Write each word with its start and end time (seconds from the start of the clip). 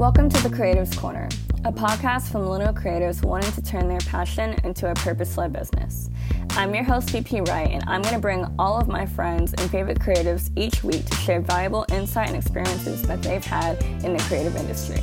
Welcome 0.00 0.30
to 0.30 0.42
the 0.42 0.48
Creatives 0.48 0.96
Corner, 0.96 1.28
a 1.66 1.70
podcast 1.70 2.32
from 2.32 2.44
millennial 2.44 2.72
creatives 2.72 3.22
wanting 3.22 3.52
to 3.52 3.60
turn 3.60 3.86
their 3.86 4.00
passion 4.00 4.56
into 4.64 4.90
a 4.90 4.94
purpose 4.94 5.36
led 5.36 5.52
business. 5.52 6.08
I'm 6.52 6.74
your 6.74 6.84
host, 6.84 7.10
VP 7.10 7.42
Wright, 7.42 7.68
and 7.68 7.84
I'm 7.86 8.00
going 8.00 8.14
to 8.14 8.20
bring 8.20 8.46
all 8.58 8.80
of 8.80 8.88
my 8.88 9.04
friends 9.04 9.52
and 9.52 9.70
favorite 9.70 9.98
creatives 9.98 10.50
each 10.56 10.82
week 10.82 11.04
to 11.04 11.14
share 11.16 11.42
valuable 11.42 11.84
insight 11.92 12.28
and 12.28 12.36
experiences 12.38 13.02
that 13.02 13.22
they've 13.22 13.44
had 13.44 13.82
in 14.02 14.16
the 14.16 14.22
creative 14.26 14.56
industry. 14.56 15.02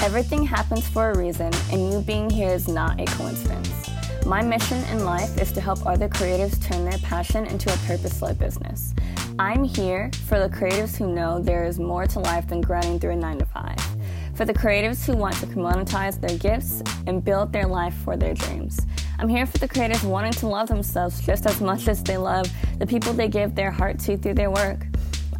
Everything 0.00 0.42
happens 0.42 0.88
for 0.88 1.12
a 1.12 1.16
reason, 1.16 1.52
and 1.70 1.92
you 1.92 2.00
being 2.00 2.28
here 2.28 2.50
is 2.50 2.66
not 2.66 3.00
a 3.00 3.04
coincidence. 3.04 3.90
My 4.26 4.42
mission 4.42 4.82
in 4.86 5.04
life 5.04 5.40
is 5.40 5.52
to 5.52 5.60
help 5.60 5.86
other 5.86 6.08
creatives 6.08 6.60
turn 6.60 6.84
their 6.84 6.98
passion 6.98 7.46
into 7.46 7.72
a 7.72 7.76
purpose 7.86 8.20
led 8.20 8.40
business. 8.40 8.92
I'm 9.38 9.62
here 9.62 10.10
for 10.26 10.40
the 10.40 10.48
creatives 10.48 10.96
who 10.96 11.14
know 11.14 11.38
there 11.38 11.64
is 11.64 11.78
more 11.78 12.08
to 12.08 12.18
life 12.18 12.48
than 12.48 12.60
grinding 12.60 12.98
through 12.98 13.12
a 13.12 13.16
9 13.16 13.38
to 13.38 13.44
5 13.44 13.95
for 14.36 14.44
the 14.44 14.52
creatives 14.52 15.06
who 15.06 15.16
want 15.16 15.34
to 15.36 15.46
monetize 15.46 16.20
their 16.20 16.36
gifts 16.36 16.82
and 17.06 17.24
build 17.24 17.54
their 17.54 17.66
life 17.66 17.94
for 18.04 18.18
their 18.18 18.34
dreams. 18.34 18.78
I'm 19.18 19.28
here 19.30 19.46
for 19.46 19.56
the 19.56 19.66
creatives 19.66 20.04
wanting 20.04 20.32
to 20.32 20.46
love 20.46 20.68
themselves 20.68 21.24
just 21.24 21.46
as 21.46 21.62
much 21.62 21.88
as 21.88 22.04
they 22.04 22.18
love 22.18 22.46
the 22.78 22.86
people 22.86 23.14
they 23.14 23.28
give 23.28 23.54
their 23.54 23.70
heart 23.70 23.98
to 24.00 24.18
through 24.18 24.34
their 24.34 24.50
work. 24.50 24.84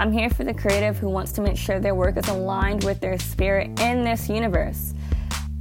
I'm 0.01 0.11
here 0.13 0.31
for 0.31 0.45
the 0.45 0.55
creative 0.55 0.97
who 0.97 1.11
wants 1.11 1.33
to 1.33 1.43
make 1.43 1.59
sure 1.59 1.79
their 1.79 1.95
work 1.95 2.17
is 2.17 2.27
aligned 2.29 2.85
with 2.85 3.01
their 3.01 3.19
spirit 3.19 3.79
in 3.81 4.03
this 4.03 4.31
universe. 4.31 4.95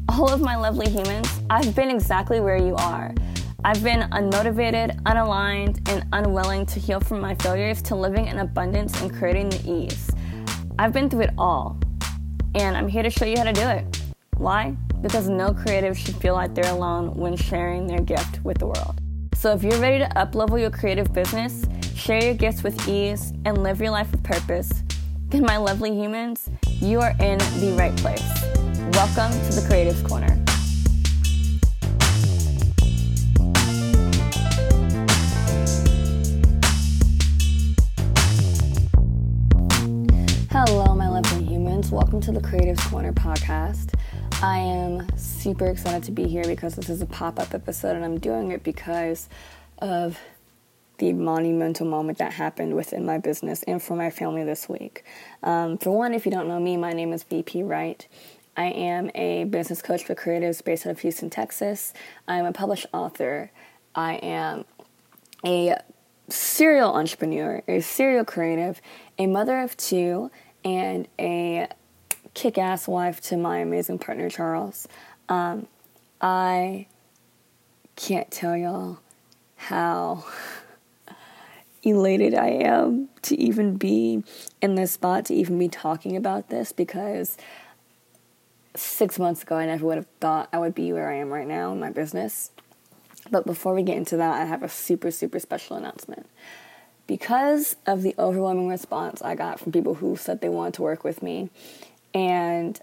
All 0.08 0.32
of 0.32 0.40
my 0.40 0.56
lovely 0.56 0.90
humans, 0.90 1.28
I've 1.50 1.76
been 1.76 1.90
exactly 1.90 2.40
where 2.40 2.58
you 2.58 2.76
are. 2.76 3.14
I've 3.66 3.84
been 3.84 4.10
unmotivated, 4.12 5.02
unaligned, 5.04 5.90
and 5.90 6.06
unwilling 6.14 6.66
to 6.68 6.80
heal 6.80 7.02
from 7.02 7.20
my 7.20 7.36
failures 7.36 7.82
to 7.84 7.96
living 7.96 8.28
in 8.28 8.40
abundance 8.40 9.02
and 9.02 9.14
creating 9.14 9.50
the 9.50 9.70
ease. 9.70 10.10
I've 10.80 10.94
been 10.94 11.10
through 11.10 11.22
it 11.22 11.34
all 11.38 11.78
and 12.56 12.78
I'm 12.78 12.88
here 12.88 13.04
to 13.04 13.10
show 13.10 13.26
you 13.26 13.38
how 13.38 13.44
to 13.44 13.54
do 13.54 13.68
it. 13.68 14.02
Why? 14.38 14.76
Because 15.02 15.28
no 15.28 15.54
creative 15.54 15.98
should 15.98 16.16
feel 16.16 16.34
like 16.34 16.56
they're 16.56 16.72
alone 16.72 17.14
when 17.14 17.36
sharing 17.36 17.86
their 17.86 18.00
gift 18.00 18.44
with 18.44 18.58
the 18.58 18.66
world. 18.66 19.00
So 19.36 19.52
if 19.52 19.62
you're 19.62 19.78
ready 19.80 20.00
to 20.00 20.10
uplevel 20.16 20.60
your 20.60 20.72
creative 20.72 21.14
business, 21.14 21.66
share 21.94 22.24
your 22.24 22.34
gifts 22.34 22.64
with 22.64 22.88
ease, 22.88 23.34
and 23.44 23.62
live 23.62 23.82
your 23.82 23.92
life 23.92 24.10
with 24.12 24.24
purpose, 24.24 24.84
then 25.28 25.42
my 25.42 25.58
lovely 25.58 25.92
humans, 25.92 26.50
you 26.80 27.02
are 27.02 27.14
in 27.20 27.38
the 27.60 27.76
right 27.78 27.96
place. 27.98 28.24
Welcome 28.94 29.32
to 29.50 29.60
the 29.60 29.68
Creatives 29.70 30.08
Corner. 30.08 30.45
Welcome 42.16 42.34
to 42.34 42.40
the 42.40 42.48
Creatives 42.48 42.90
Corner 42.90 43.12
podcast. 43.12 43.94
I 44.42 44.60
am 44.60 45.06
super 45.18 45.68
excited 45.68 46.04
to 46.04 46.14
be 46.14 46.30
here 46.30 46.46
because 46.46 46.76
this 46.76 46.88
is 46.88 47.02
a 47.02 47.06
pop 47.06 47.38
up 47.42 47.54
episode, 47.54 47.98
and 47.98 48.06
I'm 48.06 48.20
doing 48.20 48.52
it 48.52 48.64
because 48.64 49.28
of 49.80 50.18
the 51.00 51.12
monumental 51.12 51.86
moment 51.86 52.20
that 52.20 52.32
happened 52.32 52.74
within 52.74 53.06
my 53.06 53.18
business 53.18 53.64
and 53.64 53.84
for 53.84 53.98
my 53.98 54.10
family 54.10 54.46
this 54.46 54.70
week. 54.70 55.04
Um, 55.44 55.78
for 55.78 55.92
one, 55.92 56.14
if 56.14 56.26
you 56.26 56.32
don't 56.32 56.48
know 56.48 56.58
me, 56.58 56.78
my 56.78 56.94
name 56.94 57.12
is 57.12 57.24
VP 57.24 57.64
Wright. 57.64 58.08
I 58.56 58.68
am 58.68 59.12
a 59.14 59.44
business 59.44 59.82
coach 59.82 60.06
for 60.06 60.16
creatives 60.16 60.64
based 60.64 60.86
out 60.86 60.92
of 60.92 61.00
Houston, 61.02 61.30
Texas. 61.30 61.92
I'm 62.30 62.46
a 62.46 62.54
published 62.54 62.86
author. 62.94 63.52
I 63.94 64.14
am 64.14 64.64
a 65.46 65.76
serial 66.30 66.94
entrepreneur, 66.94 67.62
a 67.68 67.82
serial 67.82 68.24
creative, 68.24 68.80
a 69.20 69.28
mother 69.28 69.60
of 69.60 69.76
two, 69.76 70.32
and 70.64 71.10
a 71.20 71.68
kick 72.36 72.60
ass 72.60 72.88
wife 72.88 73.20
to 73.22 73.38
my 73.38 73.58
amazing 73.58 73.98
partner, 73.98 74.30
Charles. 74.30 74.88
Um, 75.28 75.66
I 76.22 76.86
can't 77.96 78.30
tell 78.30 78.56
y'all 78.56 79.00
how 79.56 80.24
elated 81.84 82.36
I 82.36 82.50
am 82.50 83.10
to 83.24 83.40
even 83.40 83.78
be 83.78 84.24
in 84.62 84.76
this 84.76 84.92
spot, 84.92 85.26
to 85.26 85.34
even 85.34 85.58
be 85.58 85.70
talking 85.70 86.16
about 86.16 86.50
this 86.50 86.72
because 86.72 87.38
six 88.76 89.18
months 89.18 89.42
ago 89.42 89.56
I 89.56 89.66
never 89.66 89.86
would 89.86 89.96
have 89.98 90.08
thought 90.20 90.50
I 90.52 90.60
would 90.60 90.76
be 90.76 90.92
where 90.92 91.10
I 91.10 91.16
am 91.16 91.30
right 91.30 91.48
now 91.48 91.72
in 91.72 91.80
my 91.80 91.90
business. 91.90 92.52
But 93.32 93.46
before 93.46 93.74
we 93.74 93.82
get 93.82 93.98
into 93.98 94.18
that, 94.18 94.42
I 94.42 94.46
have 94.46 94.62
a 94.62 94.70
super, 94.70 95.10
super 95.10 95.40
special 95.40 95.78
announcement 95.78 96.28
because 97.08 97.76
of 97.86 98.02
the 98.02 98.16
overwhelming 98.18 98.68
response 98.68 99.22
I 99.22 99.36
got 99.36 99.60
from 99.60 99.72
people 99.72 99.96
who 99.96 100.16
said 100.16 100.42
they 100.42 100.50
wanted 100.50 100.76
to 100.76 100.82
work 100.82 101.04
with 101.04 101.24
me, 101.24 101.50
and 102.16 102.80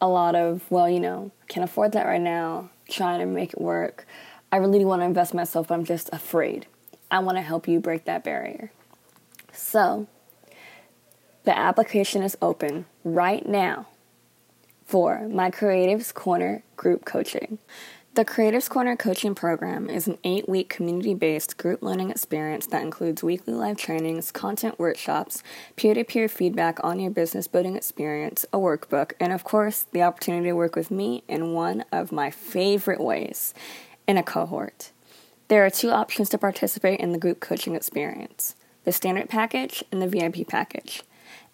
a 0.00 0.08
lot 0.08 0.36
of, 0.36 0.62
well, 0.70 0.88
you 0.88 1.00
know, 1.00 1.32
can't 1.48 1.64
afford 1.64 1.92
that 1.92 2.06
right 2.06 2.20
now, 2.20 2.70
trying 2.88 3.18
to 3.18 3.26
make 3.26 3.52
it 3.52 3.60
work. 3.60 4.06
I 4.52 4.56
really 4.56 4.84
want 4.84 5.02
to 5.02 5.06
invest 5.06 5.34
myself, 5.34 5.68
but 5.68 5.74
I'm 5.74 5.84
just 5.84 6.08
afraid. 6.12 6.66
I 7.10 7.18
want 7.18 7.36
to 7.36 7.42
help 7.42 7.66
you 7.66 7.80
break 7.80 8.04
that 8.04 8.22
barrier. 8.22 8.70
So, 9.52 10.06
the 11.42 11.56
application 11.58 12.22
is 12.22 12.38
open 12.40 12.86
right 13.02 13.46
now 13.46 13.88
for 14.86 15.28
my 15.28 15.50
Creatives 15.50 16.14
Corner 16.14 16.62
group 16.76 17.04
coaching. 17.04 17.58
The 18.14 18.24
Creatives 18.24 18.68
Corner 18.68 18.96
coaching 18.96 19.36
program 19.36 19.88
is 19.88 20.08
an 20.08 20.18
eight 20.24 20.48
week 20.48 20.68
community 20.68 21.14
based 21.14 21.56
group 21.56 21.80
learning 21.80 22.10
experience 22.10 22.66
that 22.66 22.82
includes 22.82 23.22
weekly 23.22 23.54
live 23.54 23.76
trainings, 23.76 24.32
content 24.32 24.80
workshops, 24.80 25.44
peer 25.76 25.94
to 25.94 26.02
peer 26.02 26.28
feedback 26.28 26.82
on 26.82 26.98
your 26.98 27.12
business 27.12 27.46
building 27.46 27.76
experience, 27.76 28.44
a 28.52 28.58
workbook, 28.58 29.12
and 29.20 29.32
of 29.32 29.44
course, 29.44 29.86
the 29.92 30.02
opportunity 30.02 30.48
to 30.48 30.54
work 30.54 30.74
with 30.74 30.90
me 30.90 31.22
in 31.28 31.52
one 31.52 31.84
of 31.92 32.10
my 32.10 32.32
favorite 32.32 33.00
ways 33.00 33.54
in 34.08 34.16
a 34.16 34.24
cohort. 34.24 34.90
There 35.46 35.64
are 35.64 35.70
two 35.70 35.90
options 35.90 36.28
to 36.30 36.38
participate 36.38 36.98
in 36.98 37.12
the 37.12 37.18
group 37.18 37.38
coaching 37.38 37.76
experience 37.76 38.56
the 38.84 38.90
standard 38.90 39.28
package 39.28 39.84
and 39.92 40.02
the 40.02 40.08
VIP 40.08 40.48
package. 40.48 41.04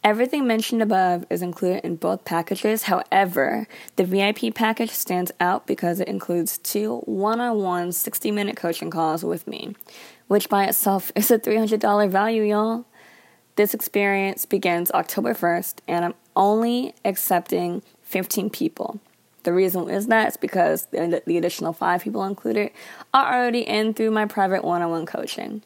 Everything 0.06 0.46
mentioned 0.46 0.82
above 0.82 1.26
is 1.30 1.42
included 1.42 1.84
in 1.84 1.96
both 1.96 2.24
packages. 2.24 2.84
However, 2.84 3.66
the 3.96 4.04
VIP 4.04 4.54
package 4.54 4.92
stands 4.92 5.32
out 5.40 5.66
because 5.66 5.98
it 5.98 6.06
includes 6.06 6.58
two 6.58 6.98
one 7.06 7.40
on 7.40 7.58
one 7.58 7.90
60 7.90 8.30
minute 8.30 8.56
coaching 8.56 8.88
calls 8.88 9.24
with 9.24 9.48
me, 9.48 9.74
which 10.28 10.48
by 10.48 10.66
itself 10.66 11.10
is 11.16 11.32
a 11.32 11.40
$300 11.40 12.08
value, 12.08 12.44
y'all. 12.44 12.84
This 13.56 13.74
experience 13.74 14.46
begins 14.46 14.92
October 14.92 15.34
1st, 15.34 15.78
and 15.88 16.04
I'm 16.04 16.14
only 16.36 16.94
accepting 17.04 17.82
15 18.02 18.48
people. 18.50 19.00
The 19.42 19.52
reason 19.52 19.90
is 19.90 20.06
that 20.06 20.40
because 20.40 20.86
the, 20.92 21.20
the 21.26 21.36
additional 21.36 21.72
five 21.72 22.04
people 22.04 22.22
included 22.22 22.70
are 23.12 23.34
already 23.34 23.62
in 23.62 23.92
through 23.92 24.12
my 24.12 24.26
private 24.26 24.62
one 24.62 24.82
on 24.82 24.90
one 24.90 25.06
coaching. 25.06 25.62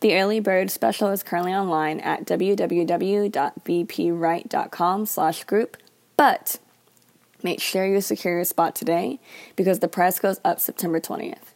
The 0.00 0.14
early 0.14 0.38
bird 0.38 0.70
special 0.70 1.08
is 1.08 1.24
currently 1.24 1.52
online 1.52 1.98
at 2.00 2.24
www.vpwright.com 2.24 5.06
slash 5.06 5.44
group, 5.44 5.76
but 6.16 6.58
make 7.42 7.60
sure 7.60 7.84
you 7.84 8.00
secure 8.00 8.36
your 8.36 8.44
spot 8.44 8.76
today 8.76 9.18
because 9.56 9.80
the 9.80 9.88
price 9.88 10.20
goes 10.20 10.40
up 10.44 10.60
September 10.60 11.00
20th. 11.00 11.52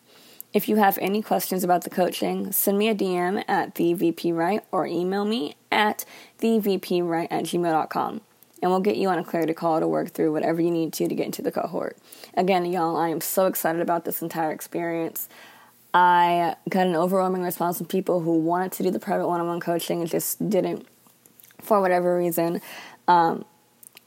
If 0.52 0.68
you 0.68 0.76
have 0.76 0.98
any 1.00 1.22
questions 1.22 1.64
about 1.64 1.84
the 1.84 1.90
coaching, 1.90 2.52
send 2.52 2.76
me 2.78 2.88
a 2.88 2.94
DM 2.94 3.42
at 3.48 3.74
thevpwright 3.74 4.60
or 4.70 4.86
email 4.86 5.24
me 5.24 5.56
at 5.70 6.04
thevpwright 6.40 7.28
at 7.30 7.44
gmail.com 7.44 8.20
and 8.62 8.70
we'll 8.70 8.80
get 8.80 8.96
you 8.96 9.08
on 9.08 9.18
a 9.18 9.24
clarity 9.24 9.52
call 9.52 9.80
to 9.80 9.88
work 9.88 10.10
through 10.10 10.32
whatever 10.32 10.62
you 10.62 10.70
need 10.70 10.92
to 10.94 11.08
to 11.08 11.14
get 11.14 11.26
into 11.26 11.42
the 11.42 11.50
cohort. 11.50 11.98
Again, 12.34 12.64
y'all, 12.64 12.96
I 12.96 13.08
am 13.08 13.20
so 13.20 13.46
excited 13.46 13.82
about 13.82 14.04
this 14.04 14.22
entire 14.22 14.52
experience. 14.52 15.28
I 15.94 16.56
got 16.68 16.86
an 16.86 16.96
overwhelming 16.96 17.42
response 17.42 17.78
from 17.78 17.86
people 17.86 18.20
who 18.20 18.38
wanted 18.38 18.72
to 18.72 18.82
do 18.82 18.90
the 18.90 18.98
private 18.98 19.28
one 19.28 19.40
on 19.40 19.46
one 19.46 19.60
coaching 19.60 20.00
and 20.00 20.08
just 20.10 20.48
didn't, 20.48 20.86
for 21.60 21.80
whatever 21.80 22.16
reason, 22.16 22.60
um, 23.08 23.44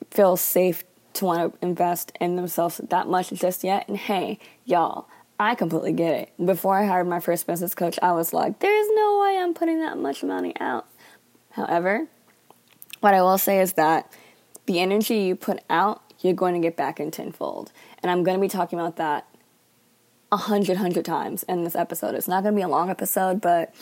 feel 0.09 0.35
safe 0.35 0.83
to 1.13 1.25
want 1.25 1.53
to 1.53 1.65
invest 1.65 2.11
in 2.19 2.35
themselves 2.35 2.81
that 2.89 3.07
much 3.07 3.29
just 3.29 3.63
yet. 3.63 3.87
And 3.87 3.97
hey, 3.97 4.39
y'all, 4.65 5.07
I 5.39 5.55
completely 5.55 5.93
get 5.93 6.13
it. 6.13 6.45
Before 6.45 6.77
I 6.77 6.85
hired 6.85 7.07
my 7.07 7.19
first 7.19 7.45
business 7.45 7.75
coach, 7.75 7.99
I 8.01 8.13
was 8.13 8.33
like, 8.33 8.59
there's 8.59 8.87
no 8.93 9.21
way 9.21 9.37
I'm 9.37 9.53
putting 9.53 9.79
that 9.81 9.97
much 9.97 10.23
money 10.23 10.53
out. 10.59 10.87
However, 11.51 12.07
what 13.01 13.13
I 13.13 13.21
will 13.21 13.37
say 13.37 13.61
is 13.61 13.73
that 13.73 14.11
the 14.65 14.79
energy 14.79 15.19
you 15.19 15.35
put 15.35 15.61
out, 15.69 16.01
you're 16.21 16.33
going 16.33 16.55
to 16.55 16.59
get 16.59 16.75
back 16.75 16.99
in 16.99 17.11
tenfold. 17.11 17.71
And 18.01 18.09
I'm 18.09 18.23
going 18.23 18.37
to 18.37 18.41
be 18.41 18.47
talking 18.47 18.79
about 18.79 18.95
that 18.95 19.27
a 20.35 20.37
hundred, 20.37 20.75
hundred 20.75 21.05
times 21.05 21.43
in 21.43 21.63
this 21.63 21.77
episode. 21.77 22.13
It's 22.13 22.27
not 22.27 22.43
going 22.43 22.53
to 22.53 22.57
be 22.57 22.61
a 22.61 22.67
long 22.67 22.89
episode, 22.89 23.39
but 23.39 23.73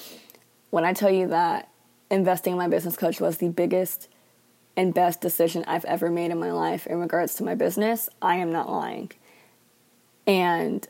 when 0.69 0.85
I 0.85 0.94
tell 0.94 1.09
you 1.09 1.27
that 1.29 1.67
investing 2.11 2.51
in 2.51 2.59
my 2.59 2.67
business 2.67 2.95
coach 2.95 3.19
was 3.19 3.38
the 3.38 3.50
biggest 3.50 4.07
and 4.77 4.94
best 4.94 5.19
decision 5.19 5.63
I've 5.65 5.83
ever 5.85 6.11
made 6.11 6.29
in 6.29 6.39
my 6.39 6.51
life 6.51 6.85
in 6.85 7.00
regards 7.00 7.33
to 7.35 7.44
my 7.44 7.55
business, 7.55 8.07
I 8.21 8.35
am 8.35 8.51
not 8.51 8.69
lying. 8.69 9.11
And 10.27 10.88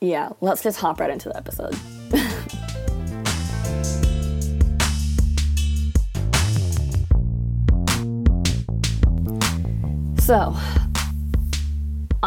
yeah, 0.00 0.30
let's 0.40 0.64
just 0.64 0.80
hop 0.80 0.98
right 0.98 1.10
into 1.10 1.28
the 1.28 1.36
episode. 1.36 1.76
So, 10.26 10.56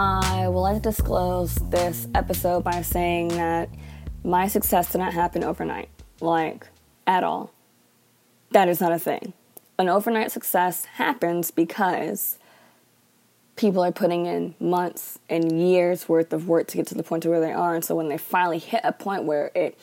I 0.01 0.47
would 0.47 0.61
like 0.61 0.75
to 0.75 0.89
disclose 0.91 1.55
this 1.55 2.07
episode 2.15 2.63
by 2.63 2.83
saying 2.83 3.27
that 3.29 3.67
my 4.23 4.47
success 4.47 4.93
did 4.93 4.99
not 4.99 5.11
happen 5.11 5.43
overnight, 5.43 5.89
like 6.21 6.67
at 7.05 7.25
all. 7.25 7.51
That 8.51 8.69
is 8.69 8.79
not 8.79 8.93
a 8.93 8.97
thing. 8.97 9.33
An 9.77 9.89
overnight 9.89 10.31
success 10.31 10.85
happens 10.85 11.51
because 11.51 12.37
people 13.57 13.83
are 13.83 13.91
putting 13.91 14.25
in 14.25 14.55
months 14.57 15.19
and 15.29 15.59
years 15.59 16.07
worth 16.07 16.31
of 16.31 16.47
work 16.47 16.67
to 16.67 16.77
get 16.77 16.87
to 16.87 16.95
the 16.95 17.03
point 17.03 17.23
to 17.23 17.29
where 17.29 17.41
they 17.41 17.51
are. 17.51 17.75
And 17.75 17.83
so 17.83 17.93
when 17.93 18.07
they 18.07 18.17
finally 18.17 18.59
hit 18.59 18.79
a 18.85 18.93
point 18.93 19.25
where 19.25 19.51
it 19.53 19.77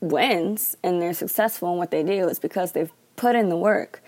wins 0.00 0.74
and 0.82 1.02
they're 1.02 1.12
successful 1.12 1.70
in 1.72 1.76
what 1.76 1.90
they 1.90 2.02
do, 2.02 2.26
it's 2.28 2.38
because 2.38 2.72
they've 2.72 2.92
put 3.16 3.36
in 3.36 3.50
the 3.50 3.58
work. 3.58 4.02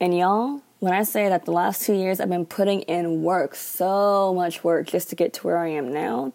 And 0.00 0.16
y'all, 0.16 0.62
when 0.86 0.94
I 0.94 1.02
say 1.02 1.28
that 1.28 1.46
the 1.46 1.50
last 1.50 1.82
two 1.82 1.94
years 1.94 2.20
I've 2.20 2.28
been 2.28 2.46
putting 2.46 2.82
in 2.82 3.24
work, 3.24 3.56
so 3.56 4.32
much 4.32 4.62
work 4.62 4.86
just 4.86 5.10
to 5.10 5.16
get 5.16 5.32
to 5.32 5.44
where 5.44 5.58
I 5.58 5.66
am 5.66 5.92
now, 5.92 6.32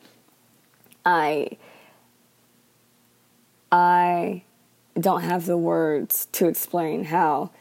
I 1.06 1.52
I 3.72 4.44
don't 5.00 5.22
have 5.22 5.46
the 5.46 5.56
words 5.56 6.28
to 6.34 6.50
explain 6.50 7.06
how 7.06 7.52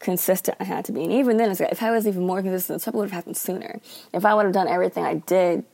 consistent 0.00 0.56
I 0.58 0.64
had 0.64 0.84
to 0.86 0.92
be. 0.92 1.04
And 1.04 1.12
even 1.12 1.36
then, 1.36 1.52
if 1.52 1.80
I 1.80 1.92
was 1.92 2.04
even 2.08 2.26
more 2.26 2.42
consistent, 2.42 2.82
this 2.82 2.92
would 2.92 3.04
have 3.04 3.12
happened 3.12 3.36
sooner. 3.36 3.80
If 4.12 4.24
I 4.24 4.34
would 4.34 4.44
have 4.44 4.52
done 4.52 4.66
everything 4.66 5.04
I 5.04 5.14
did, 5.14 5.64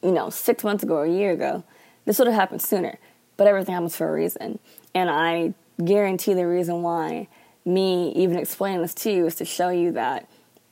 you 0.00 0.12
know, 0.12 0.30
six 0.30 0.62
months 0.62 0.84
ago 0.84 0.94
or 0.94 1.06
a 1.06 1.10
year 1.10 1.32
ago, 1.32 1.64
this 2.04 2.20
would 2.20 2.28
have 2.28 2.36
happened 2.36 2.62
sooner. 2.62 3.00
But 3.36 3.48
everything 3.48 3.74
happens 3.74 3.96
for 3.96 4.08
a 4.08 4.12
reason. 4.12 4.60
And 4.94 5.10
I 5.10 5.54
guarantee 5.84 6.34
the 6.34 6.46
reason 6.46 6.82
why 6.82 7.26
me 7.64 8.12
even 8.12 8.38
explaining 8.38 8.82
this 8.82 8.94
to 8.94 9.12
you 9.12 9.26
is 9.26 9.34
to 9.36 9.44
show 9.44 9.70
you 9.70 9.92
that 9.92 10.28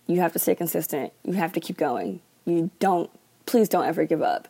you 0.07 0.21
have 0.21 0.33
to 0.33 0.39
stay 0.39 0.55
consistent. 0.55 1.13
You 1.25 1.35
have 1.35 1.53
to 1.53 1.61
keep 1.61 1.77
going. 1.77 2.21
You 2.45 2.71
don't, 2.81 3.11
please 3.47 3.69
don't 3.69 3.87
ever 3.87 4.05
give 4.05 4.23
up. 4.23 4.49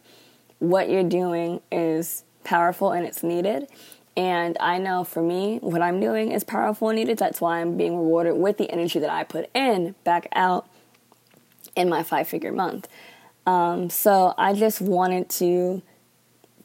What 0.58 0.88
you're 0.88 1.02
doing 1.02 1.60
is 1.70 2.24
powerful 2.44 2.92
and 2.92 3.06
it's 3.06 3.22
needed. 3.22 3.68
And 4.16 4.56
I 4.60 4.78
know 4.78 5.04
for 5.04 5.22
me, 5.22 5.58
what 5.60 5.82
I'm 5.82 6.00
doing 6.00 6.32
is 6.32 6.44
powerful 6.44 6.88
and 6.88 6.98
needed. 6.98 7.18
That's 7.18 7.40
why 7.40 7.60
I'm 7.60 7.76
being 7.76 7.96
rewarded 7.96 8.36
with 8.36 8.58
the 8.58 8.70
energy 8.70 8.98
that 8.98 9.10
I 9.10 9.24
put 9.24 9.48
in 9.54 9.94
back 10.04 10.28
out 10.32 10.68
in 11.76 11.88
my 11.88 12.02
five 12.02 12.28
figure 12.28 12.52
month. 12.52 12.88
Um, 13.46 13.88
so 13.90 14.34
I 14.36 14.52
just 14.52 14.80
wanted 14.80 15.28
to 15.30 15.82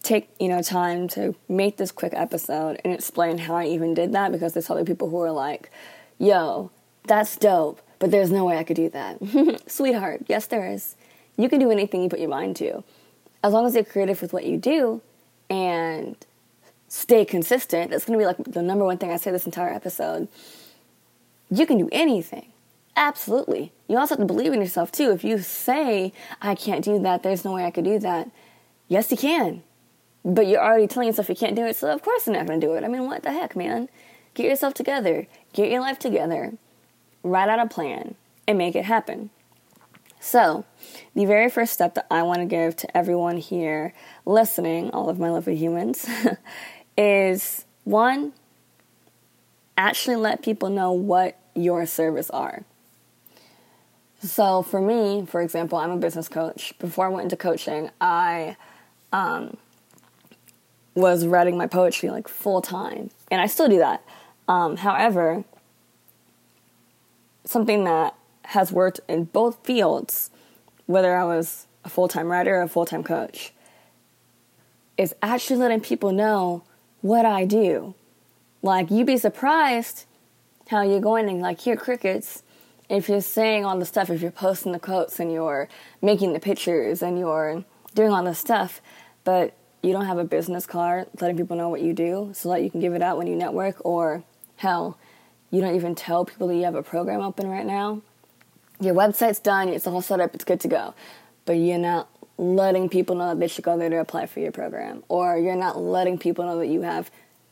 take 0.05 0.29
you 0.39 0.47
know 0.47 0.61
time 0.61 1.07
to 1.09 1.35
make 1.49 1.77
this 1.77 1.91
quick 1.91 2.13
episode 2.15 2.79
and 2.83 2.93
explain 2.93 3.39
how 3.39 3.55
I 3.55 3.65
even 3.65 3.93
did 3.93 4.13
that 4.13 4.31
because 4.31 4.53
there's 4.53 4.67
probably 4.67 4.85
people 4.85 5.09
who 5.09 5.19
are 5.21 5.31
like, 5.31 5.71
"Yo, 6.17 6.71
that's 7.03 7.35
dope, 7.37 7.81
but 7.99 8.11
there's 8.11 8.31
no 8.31 8.45
way 8.45 8.57
I 8.57 8.63
could 8.63 8.75
do 8.75 8.89
that." 8.89 9.19
Sweetheart, 9.67 10.21
yes 10.27 10.45
there 10.47 10.69
is. 10.69 10.95
You 11.37 11.49
can 11.49 11.59
do 11.59 11.71
anything 11.71 12.03
you 12.03 12.09
put 12.09 12.19
your 12.19 12.29
mind 12.29 12.55
to. 12.57 12.83
As 13.43 13.51
long 13.51 13.65
as 13.65 13.75
you're 13.75 13.83
creative 13.83 14.21
with 14.21 14.31
what 14.31 14.45
you 14.45 14.57
do 14.57 15.01
and 15.49 16.15
stay 16.87 17.25
consistent, 17.25 17.91
that's 17.91 18.05
to 18.05 18.17
be 18.17 18.25
like 18.25 18.37
the 18.43 18.61
number 18.61 18.85
one 18.85 18.97
thing 18.97 19.11
I 19.11 19.17
say 19.17 19.31
this 19.31 19.45
entire 19.45 19.73
episode. 19.73 20.27
You 21.49 21.65
can 21.65 21.77
do 21.77 21.89
anything. 21.91 22.51
Absolutely. 22.95 23.71
You 23.87 23.97
also 23.97 24.15
have 24.15 24.25
to 24.25 24.33
believe 24.33 24.53
in 24.53 24.61
yourself 24.61 24.91
too. 24.91 25.11
If 25.11 25.23
you 25.23 25.39
say, 25.39 26.13
I 26.41 26.55
can't 26.55 26.83
do 26.83 26.97
that, 26.99 27.23
there's 27.23 27.43
no 27.43 27.53
way 27.53 27.65
I 27.65 27.71
could 27.71 27.83
do 27.83 27.99
that, 27.99 28.31
yes, 28.87 29.11
you 29.11 29.17
can. 29.17 29.63
But 30.25 30.47
you're 30.47 30.63
already 30.63 30.87
telling 30.87 31.07
yourself 31.07 31.29
you 31.29 31.35
can't 31.35 31.55
do 31.55 31.65
it, 31.65 31.75
so 31.75 31.91
of 31.91 32.01
course 32.01 32.25
you're 32.25 32.35
not 32.35 32.47
going 32.47 32.59
to 32.59 32.65
do 32.65 32.73
it. 32.73 32.83
I 32.83 32.87
mean, 32.87 33.05
what 33.05 33.21
the 33.21 33.31
heck, 33.31 33.55
man? 33.55 33.87
Get 34.33 34.47
yourself 34.47 34.73
together, 34.73 35.27
get 35.53 35.69
your 35.69 35.81
life 35.81 35.99
together, 35.99 36.53
write 37.21 37.47
out 37.47 37.59
a 37.59 37.67
plan, 37.67 38.15
and 38.47 38.57
make 38.57 38.75
it 38.75 38.85
happen. 38.85 39.29
So, 40.19 40.65
the 41.13 41.25
very 41.25 41.51
first 41.51 41.73
step 41.73 41.93
that 41.93 42.07
I 42.09 42.23
want 42.23 42.39
to 42.39 42.45
give 42.45 42.75
to 42.77 42.97
everyone 42.97 43.37
here 43.37 43.93
listening, 44.25 44.89
all 44.89 45.09
of 45.09 45.19
my 45.19 45.29
lovely 45.29 45.55
humans, 45.55 46.09
is 46.97 47.65
one, 47.83 48.33
actually 49.77 50.15
let 50.15 50.41
people 50.41 50.69
know 50.69 50.91
what 50.91 51.37
your 51.53 51.85
service 51.85 52.31
are. 52.31 52.63
So, 54.23 54.63
for 54.63 54.81
me, 54.81 55.23
for 55.27 55.43
example, 55.43 55.77
I'm 55.77 55.91
a 55.91 55.97
business 55.97 56.27
coach. 56.27 56.73
Before 56.79 57.05
I 57.05 57.09
went 57.09 57.25
into 57.25 57.37
coaching, 57.37 57.91
I 58.01 58.57
um, 59.13 59.57
was 60.95 61.25
writing 61.25 61.57
my 61.57 61.67
poetry 61.67 62.09
like 62.09 62.27
full 62.27 62.61
time, 62.61 63.11
and 63.29 63.41
I 63.41 63.47
still 63.47 63.67
do 63.67 63.77
that. 63.79 64.03
Um, 64.47 64.77
however, 64.77 65.43
something 67.43 67.83
that 67.83 68.15
has 68.45 68.71
worked 68.71 68.99
in 69.07 69.25
both 69.25 69.65
fields, 69.65 70.31
whether 70.85 71.15
I 71.15 71.23
was 71.25 71.67
a 71.83 71.89
full 71.89 72.07
time 72.07 72.31
writer 72.31 72.55
or 72.55 72.61
a 72.61 72.69
full 72.69 72.85
time 72.85 73.03
coach, 73.03 73.53
is 74.97 75.13
actually 75.21 75.57
letting 75.57 75.81
people 75.81 76.11
know 76.11 76.63
what 77.01 77.25
I 77.25 77.45
do. 77.45 77.93
Like, 78.61 78.89
you'd 78.89 79.07
be 79.07 79.17
surprised 79.17 80.05
how 80.69 80.81
you're 80.81 81.01
going 81.01 81.29
and 81.29 81.41
like 81.41 81.59
hear 81.59 81.75
crickets 81.75 82.41
if 82.89 83.09
you're 83.09 83.21
saying 83.21 83.65
all 83.65 83.77
the 83.77 83.85
stuff, 83.85 84.09
if 84.09 84.21
you're 84.21 84.31
posting 84.31 84.71
the 84.71 84.79
quotes 84.79 85.19
and 85.19 85.31
you're 85.31 85.67
making 86.01 86.33
the 86.33 86.39
pictures 86.39 87.01
and 87.01 87.17
you're 87.17 87.63
doing 87.93 88.11
all 88.11 88.23
this 88.23 88.39
stuff, 88.39 88.81
but 89.23 89.53
you 89.85 89.93
don't 89.93 90.05
have 90.05 90.17
a 90.17 90.23
business 90.23 90.65
card 90.65 91.07
letting 91.21 91.37
people 91.37 91.55
know 91.55 91.69
what 91.69 91.81
you 91.81 91.93
do 91.93 92.31
so 92.33 92.49
that 92.49 92.63
you 92.63 92.69
can 92.69 92.79
give 92.79 92.93
it 92.93 93.01
out 93.01 93.17
when 93.17 93.27
you 93.27 93.35
network, 93.35 93.83
or 93.85 94.23
hell, 94.57 94.97
you 95.51 95.61
don't 95.61 95.75
even 95.75 95.93
tell 95.93 96.25
people 96.25 96.47
that 96.47 96.55
you 96.55 96.63
have 96.63 96.75
a 96.75 96.83
program 96.83 97.21
open 97.21 97.47
right 97.47 97.65
now. 97.65 98.01
Your 98.79 98.95
website's 98.95 99.39
done, 99.39 99.69
it's 99.69 99.87
all 99.87 100.01
set 100.01 100.19
up, 100.19 100.33
it's 100.33 100.43
good 100.43 100.59
to 100.61 100.67
go, 100.67 100.93
but 101.45 101.53
you're 101.53 101.77
not 101.77 102.09
letting 102.37 102.89
people 102.89 103.15
know 103.15 103.29
that 103.29 103.39
they 103.39 103.47
should 103.47 103.63
go 103.63 103.77
there 103.77 103.89
to 103.89 103.99
apply 103.99 104.25
for 104.25 104.39
your 104.39 104.51
program, 104.51 105.03
or 105.07 105.37
you're 105.37 105.55
not 105.55 105.79
letting 105.79 106.17
people 106.17 106.45
know 106.45 106.57
that 106.59 106.67
you 106.67 106.81
have 106.81 107.09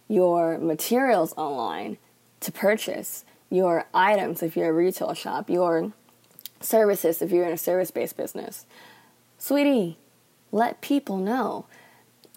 your 0.09 0.57
materials 0.57 1.33
online 1.37 1.97
to 2.41 2.51
purchase, 2.51 3.23
your 3.49 3.85
items 3.93 4.43
if 4.43 4.57
you're 4.57 4.69
a 4.69 4.73
retail 4.73 5.13
shop, 5.13 5.49
your 5.49 5.93
services 6.59 7.21
if 7.21 7.31
you're 7.31 7.45
in 7.45 7.53
a 7.53 7.57
service 7.57 7.91
based 7.91 8.17
business. 8.17 8.65
Sweetie, 9.37 9.97
let 10.51 10.81
people 10.81 11.17
know. 11.17 11.65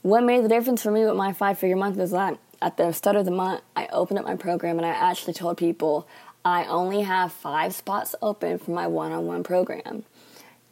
What 0.07 0.23
made 0.23 0.45
the 0.45 0.49
difference 0.49 0.85
for 0.85 0.93
me 0.93 1.05
with 1.05 1.17
my 1.17 1.33
five 1.33 1.59
figure 1.59 1.75
month 1.75 1.99
is 1.99 2.13
that 2.13 2.39
at 2.63 2.77
the 2.77 2.93
start 2.93 3.17
of 3.17 3.25
the 3.25 3.33
month, 3.33 3.63
I 3.75 3.89
opened 3.89 4.21
up 4.21 4.25
my 4.25 4.37
program 4.37 4.79
and 4.79 4.87
I 4.87 4.91
actually 4.91 5.33
told 5.33 5.57
people 5.57 6.07
I 6.45 6.65
only 6.67 7.03
have 7.03 7.33
five 7.33 7.75
spots 7.75 8.15
open 8.23 8.59
for 8.59 8.71
my 8.71 8.87
one 8.87 9.11
on 9.11 9.27
one 9.27 9.43
program. 9.43 10.05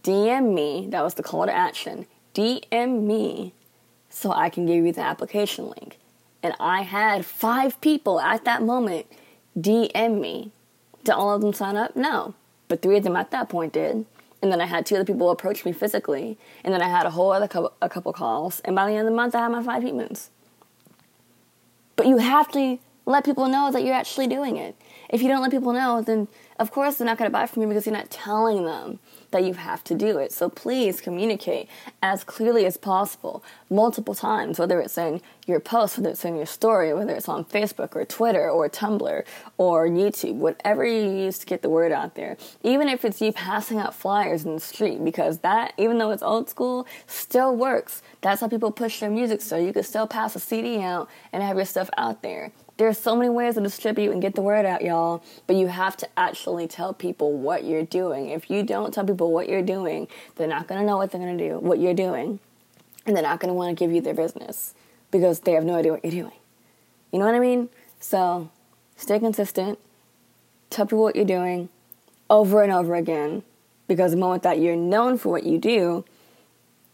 DM 0.04 0.54
me, 0.54 0.86
that 0.90 1.02
was 1.02 1.14
the 1.14 1.24
call 1.24 1.46
to 1.46 1.52
action. 1.52 2.06
DM 2.32 3.02
me 3.02 3.54
so 4.08 4.30
I 4.30 4.50
can 4.50 4.66
give 4.66 4.84
you 4.84 4.92
the 4.92 5.00
application 5.00 5.64
link. 5.64 5.98
And 6.40 6.54
I 6.60 6.82
had 6.82 7.26
five 7.26 7.80
people 7.80 8.20
at 8.20 8.44
that 8.44 8.62
moment 8.62 9.06
DM 9.58 10.20
me. 10.20 10.52
Did 11.02 11.14
all 11.14 11.34
of 11.34 11.40
them 11.40 11.54
sign 11.54 11.74
up? 11.74 11.96
No. 11.96 12.36
But 12.68 12.82
three 12.82 12.98
of 12.98 13.02
them 13.02 13.16
at 13.16 13.32
that 13.32 13.48
point 13.48 13.72
did. 13.72 14.06
And 14.44 14.52
then 14.52 14.60
I 14.60 14.66
had 14.66 14.84
two 14.84 14.96
other 14.96 15.06
people 15.06 15.30
approach 15.30 15.64
me 15.64 15.72
physically. 15.72 16.36
And 16.62 16.74
then 16.74 16.82
I 16.82 16.88
had 16.90 17.06
a 17.06 17.10
whole 17.10 17.32
other 17.32 17.48
couple, 17.48 17.72
a 17.80 17.88
couple 17.88 18.12
calls. 18.12 18.60
And 18.60 18.76
by 18.76 18.84
the 18.84 18.92
end 18.92 19.08
of 19.08 19.10
the 19.10 19.16
month, 19.16 19.34
I 19.34 19.38
had 19.38 19.50
my 19.50 19.62
five 19.62 19.82
humans. 19.82 20.28
But 21.96 22.08
you 22.08 22.18
have 22.18 22.52
to 22.52 22.78
let 23.06 23.24
people 23.24 23.48
know 23.48 23.70
that 23.72 23.82
you're 23.84 23.94
actually 23.94 24.26
doing 24.26 24.58
it. 24.58 24.76
If 25.08 25.22
you 25.22 25.28
don't 25.28 25.40
let 25.40 25.50
people 25.50 25.72
know, 25.72 26.02
then 26.02 26.28
of 26.58 26.70
course 26.70 26.96
they're 26.96 27.06
not 27.06 27.16
going 27.16 27.30
to 27.30 27.32
buy 27.32 27.46
from 27.46 27.62
you 27.62 27.68
because 27.68 27.86
you're 27.86 27.94
not 27.94 28.10
telling 28.10 28.66
them 28.66 28.98
that 29.34 29.44
you 29.44 29.54
have 29.54 29.82
to 29.84 29.94
do 29.94 30.18
it. 30.18 30.32
So 30.32 30.48
please 30.48 31.00
communicate 31.00 31.68
as 32.00 32.22
clearly 32.22 32.64
as 32.66 32.76
possible, 32.76 33.44
multiple 33.68 34.14
times, 34.14 34.58
whether 34.60 34.80
it's 34.80 34.96
in 34.96 35.20
your 35.46 35.58
post, 35.58 35.98
whether 35.98 36.10
it's 36.10 36.24
in 36.24 36.36
your 36.36 36.46
story, 36.46 36.94
whether 36.94 37.14
it's 37.14 37.28
on 37.28 37.44
Facebook 37.44 37.96
or 37.96 38.04
Twitter 38.04 38.48
or 38.48 38.68
Tumblr 38.68 39.24
or 39.58 39.88
YouTube, 39.88 40.36
whatever 40.36 40.86
you 40.86 41.10
use 41.10 41.38
to 41.40 41.46
get 41.46 41.62
the 41.62 41.68
word 41.68 41.90
out 41.90 42.14
there. 42.14 42.36
Even 42.62 42.88
if 42.88 43.04
it's 43.04 43.20
you 43.20 43.32
passing 43.32 43.78
out 43.78 43.92
flyers 43.94 44.44
in 44.44 44.54
the 44.54 44.60
street, 44.60 45.04
because 45.04 45.38
that, 45.40 45.74
even 45.76 45.98
though 45.98 46.12
it's 46.12 46.22
old 46.22 46.48
school, 46.48 46.86
still 47.08 47.56
works. 47.56 48.02
That's 48.20 48.40
how 48.40 48.48
people 48.48 48.70
push 48.70 49.00
their 49.00 49.10
music, 49.10 49.40
so 49.40 49.56
you 49.56 49.72
can 49.72 49.82
still 49.82 50.06
pass 50.06 50.36
a 50.36 50.40
CD 50.40 50.80
out 50.80 51.10
and 51.32 51.42
have 51.42 51.56
your 51.56 51.66
stuff 51.66 51.90
out 51.98 52.22
there. 52.22 52.52
There's 52.76 52.98
so 52.98 53.14
many 53.14 53.30
ways 53.30 53.54
to 53.54 53.60
distribute 53.60 54.10
and 54.10 54.20
get 54.20 54.34
the 54.34 54.42
word 54.42 54.66
out, 54.66 54.82
y'all, 54.82 55.22
but 55.46 55.54
you 55.54 55.68
have 55.68 55.96
to 55.98 56.08
actually 56.16 56.66
tell 56.66 56.92
people 56.92 57.32
what 57.32 57.64
you're 57.64 57.84
doing. 57.84 58.30
If 58.30 58.50
you 58.50 58.64
don't 58.64 58.92
tell 58.92 59.04
people 59.04 59.30
what 59.30 59.48
you're 59.48 59.62
doing, 59.62 60.08
they're 60.34 60.48
not 60.48 60.66
going 60.66 60.80
to 60.80 60.86
know 60.86 60.96
what 60.96 61.12
they're 61.12 61.20
going 61.20 61.38
to 61.38 61.48
do, 61.48 61.58
what 61.58 61.78
you're 61.78 61.94
doing, 61.94 62.40
and 63.06 63.14
they're 63.14 63.22
not 63.22 63.38
going 63.38 63.50
to 63.50 63.54
want 63.54 63.76
to 63.76 63.84
give 63.84 63.94
you 63.94 64.00
their 64.00 64.14
business 64.14 64.74
because 65.12 65.40
they 65.40 65.52
have 65.52 65.64
no 65.64 65.76
idea 65.76 65.92
what 65.92 66.04
you're 66.04 66.24
doing. 66.24 66.36
You 67.12 67.20
know 67.20 67.26
what 67.26 67.36
I 67.36 67.38
mean? 67.38 67.68
So, 68.00 68.50
stay 68.96 69.20
consistent, 69.20 69.78
tell 70.70 70.86
people 70.86 71.02
what 71.02 71.14
you're 71.14 71.24
doing 71.24 71.68
over 72.28 72.62
and 72.62 72.72
over 72.72 72.96
again 72.96 73.44
because 73.86 74.12
the 74.12 74.16
moment 74.16 74.42
that 74.42 74.58
you're 74.58 74.76
known 74.76 75.18
for 75.18 75.28
what 75.28 75.44
you 75.44 75.58
do, 75.58 76.04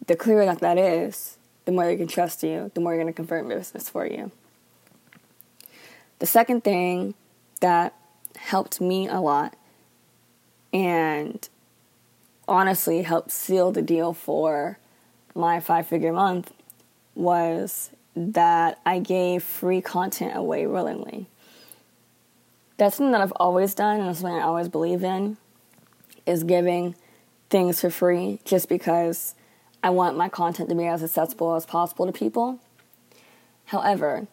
the 0.07 0.17
clearer 0.17 0.45
that 0.45 0.61
that 0.61 0.77
is, 0.77 1.39
the 1.65 1.73
more 1.73 1.87
they 1.87 1.97
can 1.97 2.09
trust 2.09 2.43
you, 2.43 2.71
the 2.75 2.81
more 2.81 2.93
you're 2.93 3.03
going 3.03 3.13
to 3.13 3.17
convert 3.17 3.49
business 3.49 3.89
for 3.89 4.07
you. 4.07 4.31
The 6.21 6.27
second 6.27 6.65
thing 6.65 7.15
that 7.61 7.95
helped 8.37 8.81
me 8.81 9.09
a 9.09 9.21
lot 9.21 9.57
and 10.73 11.49
honestly 12.47 13.03
helped 13.03 13.31
seal 13.31 13.73
the 13.73 13.83
deal 13.83 14.13
for 14.13 14.79
my 15.35 15.61
five 15.61 15.87
figure 15.87 16.13
month 16.13 16.53
was 17.15 17.91
that 18.15 18.79
I 18.85 18.99
gave 18.99 19.43
free 19.43 19.81
content 19.81 20.37
away 20.37 20.67
willingly. 20.67 21.27
That's 22.77 22.97
something 22.97 23.13
that 23.13 23.23
I've 23.23 23.33
always 23.37 23.75
done 23.75 24.01
and 24.01 24.15
something 24.15 24.35
I 24.35 24.43
always 24.43 24.69
believe 24.69 25.03
in 25.03 25.39
is 26.27 26.45
giving 26.45 26.97
things 27.49 27.81
for 27.81 27.89
free 27.89 28.41
just 28.45 28.69
because 28.69 29.35
I 29.83 29.89
want 29.91 30.19
my 30.19 30.29
content 30.29 30.69
to 30.69 30.75
be 30.75 30.87
as 30.87 31.03
accessible 31.03 31.55
as 31.55 31.65
possible 31.65 32.05
to 32.05 32.13
people. 32.13 32.59
However, 33.67 34.27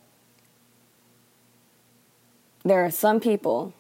there 2.70 2.84
are 2.84 2.92
some 2.92 3.20
people 3.20 3.74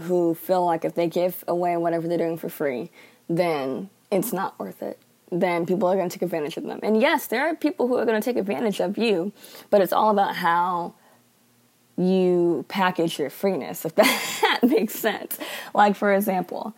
who 0.00 0.34
feel 0.34 0.64
like 0.64 0.84
if 0.84 0.94
they 0.94 1.08
give 1.08 1.44
away 1.48 1.76
whatever 1.76 2.06
they're 2.06 2.18
doing 2.18 2.36
for 2.36 2.48
free, 2.48 2.90
then 3.28 3.88
it's 4.10 4.32
not 4.32 4.58
worth 4.58 4.82
it. 4.82 4.98
Then 5.32 5.66
people 5.66 5.88
are 5.88 5.96
going 5.96 6.08
to 6.08 6.14
take 6.14 6.22
advantage 6.22 6.56
of 6.56 6.64
them. 6.64 6.78
And 6.82 7.00
yes, 7.00 7.26
there 7.26 7.46
are 7.48 7.54
people 7.54 7.88
who 7.88 7.96
are 7.96 8.04
going 8.04 8.20
to 8.20 8.24
take 8.24 8.36
advantage 8.36 8.80
of 8.80 8.96
you, 8.96 9.32
but 9.70 9.80
it's 9.80 9.92
all 9.92 10.10
about 10.10 10.36
how 10.36 10.94
you 11.96 12.64
package 12.68 13.18
your 13.18 13.30
freeness, 13.30 13.84
if 13.84 13.94
that 13.94 14.60
makes 14.62 14.94
sense. 14.94 15.38
Like, 15.74 15.96
for 15.96 16.14
example, 16.14 16.74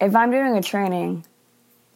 if 0.00 0.14
I'm 0.14 0.30
doing 0.30 0.56
a 0.56 0.62
training, 0.62 1.24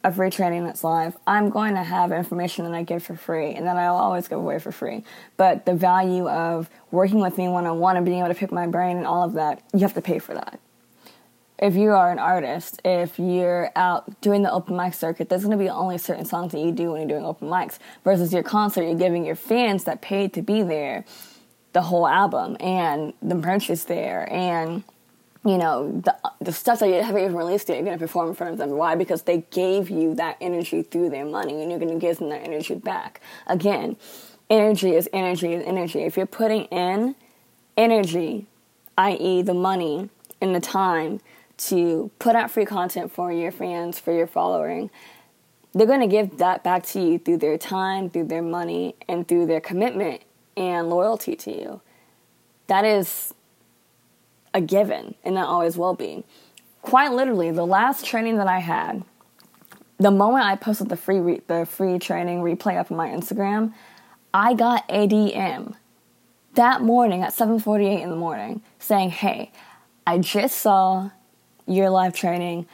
a 0.03 0.13
free 0.13 0.31
training 0.31 0.65
that's 0.65 0.83
live, 0.83 1.17
I'm 1.27 1.51
going 1.51 1.75
to 1.75 1.83
have 1.83 2.13
information 2.13 2.65
that 2.65 2.75
I 2.75 2.83
give 2.83 3.03
for 3.03 3.15
free 3.15 3.53
and 3.53 3.67
that 3.67 3.77
I'll 3.77 3.97
always 3.97 4.29
give 4.29 4.39
away 4.39 4.59
for 4.59 4.73
free. 4.73 5.05
But 5.37 5.67
the 5.67 5.75
value 5.75 6.29
of 6.29 6.71
working 6.91 7.21
with 7.21 7.37
me 7.37 7.49
one 7.49 7.67
on 7.67 7.79
one 7.79 7.97
and 7.97 8.07
being 8.07 8.21
able 8.21 8.29
to 8.29 8.35
pick 8.35 8.53
my 8.53 8.67
brain 8.67 8.97
and 8.97 9.07
all 9.07 9.25
of 9.25 9.35
that, 9.35 9.63
you 9.75 9.81
have 9.81 9.95
to 9.95 10.03
pay 10.03 10.19
for 10.19 10.35
that. 10.35 10.61
If 11.59 11.75
you 11.75 11.91
are 11.91 12.11
an 12.11 12.19
artist, 12.19 12.81
if 12.87 13.19
you're 13.19 13.71
out 13.77 14.23
doing 14.23 14.43
the 14.43 14.51
open 14.51 14.77
mic 14.77 14.95
circuit, 14.95 15.29
there's 15.29 15.45
going 15.45 15.59
to 15.59 15.63
be 15.63 15.69
only 15.69 15.99
certain 15.99 16.25
songs 16.25 16.53
that 16.53 16.61
you 16.61 16.73
do 16.73 16.93
when 16.93 17.03
you're 17.03 17.09
doing 17.09 17.27
open 17.27 17.49
mics 17.49 17.79
versus 18.03 18.33
your 18.33 18.43
concert, 18.43 18.85
you're 18.85 18.95
giving 18.95 19.27
your 19.27 19.37
fans 19.37 19.85
that 19.85 20.01
paid 20.01 20.33
to 20.33 20.43
be 20.43 20.63
there 20.63 21.05
the 21.73 21.83
whole 21.83 22.07
album 22.07 22.57
and 22.61 23.13
the 23.23 23.35
merch 23.35 23.71
is 23.71 23.85
there 23.85 24.31
and 24.33 24.83
you 25.45 25.57
know, 25.57 25.91
the, 26.05 26.17
the 26.41 26.53
stuff 26.53 26.81
that 26.81 26.89
you 26.89 27.03
haven't 27.03 27.23
even 27.23 27.35
released 27.35 27.69
yet, 27.69 27.77
you're 27.77 27.85
going 27.85 27.99
to 27.99 28.05
perform 28.05 28.29
in 28.29 28.35
front 28.35 28.53
of 28.53 28.59
them. 28.59 28.71
Why? 28.71 28.95
Because 28.95 29.23
they 29.23 29.39
gave 29.51 29.89
you 29.89 30.15
that 30.17 30.37
energy 30.41 30.83
through 30.83 31.11
their 31.11 31.25
money 31.25 31.63
and 31.63 31.71
you're 31.71 31.81
going 31.81 31.93
to 31.93 31.99
give 31.99 32.19
them 32.19 32.29
that 32.29 32.43
energy 32.45 32.75
back. 32.75 33.21
Again, 33.47 33.97
energy 34.51 34.95
is 34.95 35.09
energy 35.13 35.55
is 35.55 35.65
energy. 35.67 36.01
If 36.01 36.17
you're 36.17 36.27
putting 36.27 36.65
in 36.65 37.15
energy, 37.77 38.47
i.e., 38.99 39.41
the 39.43 39.55
money 39.55 40.11
and 40.43 40.55
the 40.55 40.61
time 40.61 41.21
to 41.57 42.11
put 42.19 42.37
out 42.37 42.51
free 42.51 42.67
content 42.67 43.11
for 43.11 43.33
your 43.33 43.53
fans, 43.53 43.99
for 43.99 44.13
your 44.13 44.27
following, 44.27 44.91
they're 45.73 45.87
going 45.87 46.01
to 46.01 46.07
give 46.07 46.39
that 46.39 46.65
back 46.65 46.85
to 46.85 47.01
you 47.01 47.19
through 47.19 47.39
their 47.39 47.57
time, 47.57 48.11
through 48.11 48.25
their 48.25 48.43
money, 48.43 48.95
and 49.09 49.27
through 49.27 49.47
their 49.47 49.61
commitment 49.61 50.23
and 50.57 50.91
loyalty 50.91 51.37
to 51.37 51.51
you. 51.51 51.81
That 52.67 52.85
is 52.85 53.35
a 54.53 54.61
given, 54.61 55.15
and 55.25 55.37
that 55.37 55.47
always 55.47 55.77
will 55.77 55.95
be. 55.95 56.25
Quite 56.83 57.13
literally, 57.13 57.51
the 57.51 57.67
last 57.67 58.05
training 58.05 58.37
that 58.39 58.47
I 58.47 58.59
had, 58.59 59.05
the 59.99 60.11
moment 60.11 60.47
I 60.47 60.57
posted 60.57 60.89
the 60.89 60.97
free 60.97 61.21
re- 61.21 61.43
the 61.47 61.67
free 61.67 61.99
training 61.99 62.41
replay 62.41 62.79
up 62.79 62.91
on 62.91 62.97
my 62.97 63.09
Instagram, 63.09 63.75
I 64.33 64.55
got 64.55 64.85
a 64.89 65.07
DM 65.07 65.75
that 66.55 66.83
morning 66.83 67.23
at 67.23 67.33
7:48 67.33 68.01
in 68.03 68.11
the 68.11 68.17
morning 68.17 68.63
saying, 68.79 69.11
"Hey, 69.11 69.53
I 70.07 70.19
just 70.19 70.57
saw 70.57 71.11
your 71.67 71.91
live 71.91 72.15
training. 72.15 72.67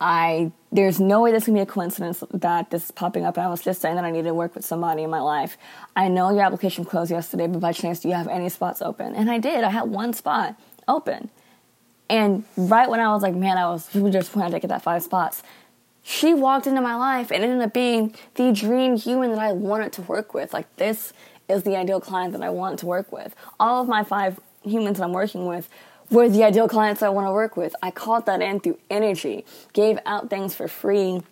I 0.00 0.52
there's 0.72 1.00
no 1.00 1.20
way 1.20 1.32
this 1.32 1.46
can 1.46 1.54
be 1.54 1.60
a 1.60 1.66
coincidence 1.66 2.22
that 2.32 2.70
this 2.70 2.84
is 2.84 2.90
popping 2.90 3.24
up. 3.24 3.36
And 3.36 3.44
I 3.44 3.50
was 3.50 3.60
just 3.60 3.80
saying 3.80 3.96
that 3.96 4.04
I 4.04 4.10
need 4.10 4.24
to 4.24 4.32
work 4.32 4.54
with 4.54 4.64
somebody 4.64 5.02
in 5.02 5.10
my 5.10 5.20
life. 5.20 5.58
I 5.96 6.08
know 6.08 6.30
your 6.30 6.42
application 6.42 6.84
closed 6.84 7.10
yesterday, 7.10 7.48
but 7.48 7.60
by 7.60 7.72
chance, 7.72 8.00
do 8.00 8.08
you 8.08 8.14
have 8.14 8.28
any 8.28 8.48
spots 8.48 8.80
open? 8.80 9.14
And 9.14 9.30
I 9.30 9.38
did. 9.38 9.64
I 9.64 9.70
had 9.70 9.90
one 9.90 10.12
spot 10.12 10.56
open. 10.88 11.30
And 12.08 12.44
right 12.56 12.90
when 12.90 13.00
I 13.00 13.12
was 13.12 13.22
like, 13.22 13.34
man, 13.34 13.56
I 13.56 13.68
was 13.70 13.84
super 13.84 14.10
disappointed 14.10 14.50
to 14.52 14.60
get 14.60 14.68
that 14.68 14.82
five 14.82 15.02
spots, 15.02 15.42
she 16.02 16.34
walked 16.34 16.66
into 16.66 16.80
my 16.80 16.96
life 16.96 17.30
and 17.30 17.44
ended 17.44 17.60
up 17.60 17.72
being 17.72 18.14
the 18.34 18.52
dream 18.52 18.96
human 18.96 19.30
that 19.30 19.38
I 19.38 19.52
wanted 19.52 19.92
to 19.94 20.02
work 20.02 20.34
with. 20.34 20.52
Like, 20.52 20.74
this 20.76 21.12
is 21.48 21.62
the 21.62 21.76
ideal 21.76 22.00
client 22.00 22.32
that 22.32 22.42
I 22.42 22.50
want 22.50 22.78
to 22.80 22.86
work 22.86 23.12
with. 23.12 23.34
All 23.58 23.82
of 23.82 23.88
my 23.88 24.02
five 24.02 24.40
humans 24.62 24.98
that 24.98 25.04
I'm 25.04 25.12
working 25.12 25.46
with 25.46 25.68
were 26.10 26.28
the 26.28 26.42
ideal 26.42 26.68
clients 26.68 27.02
I 27.02 27.10
want 27.10 27.28
to 27.28 27.32
work 27.32 27.56
with. 27.56 27.76
I 27.82 27.90
caught 27.90 28.26
that 28.26 28.42
in 28.42 28.60
through 28.60 28.78
energy, 28.90 29.44
gave 29.72 29.98
out 30.04 30.30
things 30.30 30.54
for 30.54 30.66
free 30.66 31.22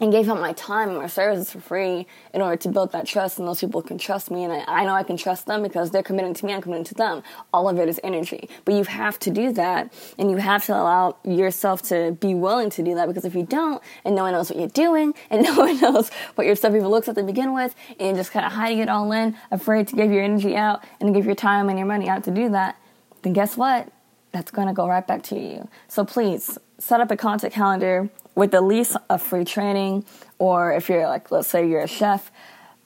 and 0.00 0.10
gave 0.10 0.28
up 0.28 0.40
my 0.40 0.52
time 0.54 0.88
and 0.88 0.98
my 0.98 1.06
services 1.06 1.50
for 1.50 1.60
free 1.60 2.06
in 2.32 2.40
order 2.40 2.56
to 2.56 2.68
build 2.68 2.92
that 2.92 3.06
trust 3.06 3.38
and 3.38 3.46
those 3.46 3.60
people 3.60 3.82
can 3.82 3.98
trust 3.98 4.30
me 4.30 4.44
and 4.44 4.52
I, 4.52 4.64
I, 4.66 4.84
know 4.84 4.94
I 4.94 5.02
can 5.02 5.16
trust 5.16 5.46
them 5.46 5.62
because 5.62 5.90
they're 5.90 6.02
committing 6.02 6.34
to 6.34 6.46
me, 6.46 6.54
I'm 6.54 6.62
committing 6.62 6.84
to 6.84 6.94
them. 6.94 7.22
All 7.52 7.68
of 7.68 7.78
it 7.78 7.88
is 7.88 8.00
energy. 8.02 8.48
But 8.64 8.74
you 8.74 8.84
have 8.84 9.18
to 9.20 9.30
do 9.30 9.52
that 9.52 9.92
and 10.18 10.30
you 10.30 10.38
have 10.38 10.64
to 10.66 10.72
allow 10.72 11.16
yourself 11.24 11.82
to 11.82 12.12
be 12.12 12.34
willing 12.34 12.70
to 12.70 12.82
do 12.82 12.94
that 12.94 13.06
because 13.06 13.24
if 13.24 13.34
you 13.34 13.44
don't 13.44 13.82
and 14.04 14.16
no 14.16 14.22
one 14.22 14.32
knows 14.32 14.50
what 14.50 14.58
you're 14.58 14.68
doing 14.68 15.14
and 15.30 15.42
no 15.42 15.54
one 15.56 15.78
knows 15.80 16.10
what 16.34 16.46
your 16.46 16.56
stuff 16.56 16.74
even 16.74 16.88
looks 16.88 17.06
like 17.06 17.16
to 17.16 17.22
begin 17.22 17.52
with 17.52 17.74
and 17.90 18.00
you're 18.00 18.16
just 18.16 18.32
kind 18.32 18.46
of 18.46 18.52
hiding 18.52 18.78
it 18.78 18.88
all 18.88 19.12
in, 19.12 19.36
afraid 19.50 19.86
to 19.88 19.96
give 19.96 20.10
your 20.10 20.22
energy 20.22 20.56
out 20.56 20.82
and 21.00 21.14
give 21.14 21.26
your 21.26 21.34
time 21.34 21.68
and 21.68 21.78
your 21.78 21.86
money 21.86 22.08
out 22.08 22.24
to 22.24 22.30
do 22.30 22.48
that, 22.48 22.76
then 23.22 23.32
guess 23.32 23.56
what? 23.56 23.92
That's 24.32 24.50
going 24.50 24.68
to 24.68 24.74
go 24.74 24.88
right 24.88 25.06
back 25.06 25.22
to 25.24 25.38
you. 25.38 25.68
So 25.88 26.04
please 26.04 26.56
set 26.78 27.00
up 27.00 27.10
a 27.10 27.16
content 27.16 27.52
calendar 27.52 28.08
with 28.40 28.54
at 28.54 28.64
least 28.64 28.96
a 29.10 29.18
free 29.18 29.44
training, 29.44 30.02
or 30.38 30.72
if 30.72 30.88
you're 30.88 31.06
like, 31.06 31.30
let's 31.30 31.46
say 31.46 31.68
you're 31.68 31.82
a 31.82 31.86
chef, 31.86 32.32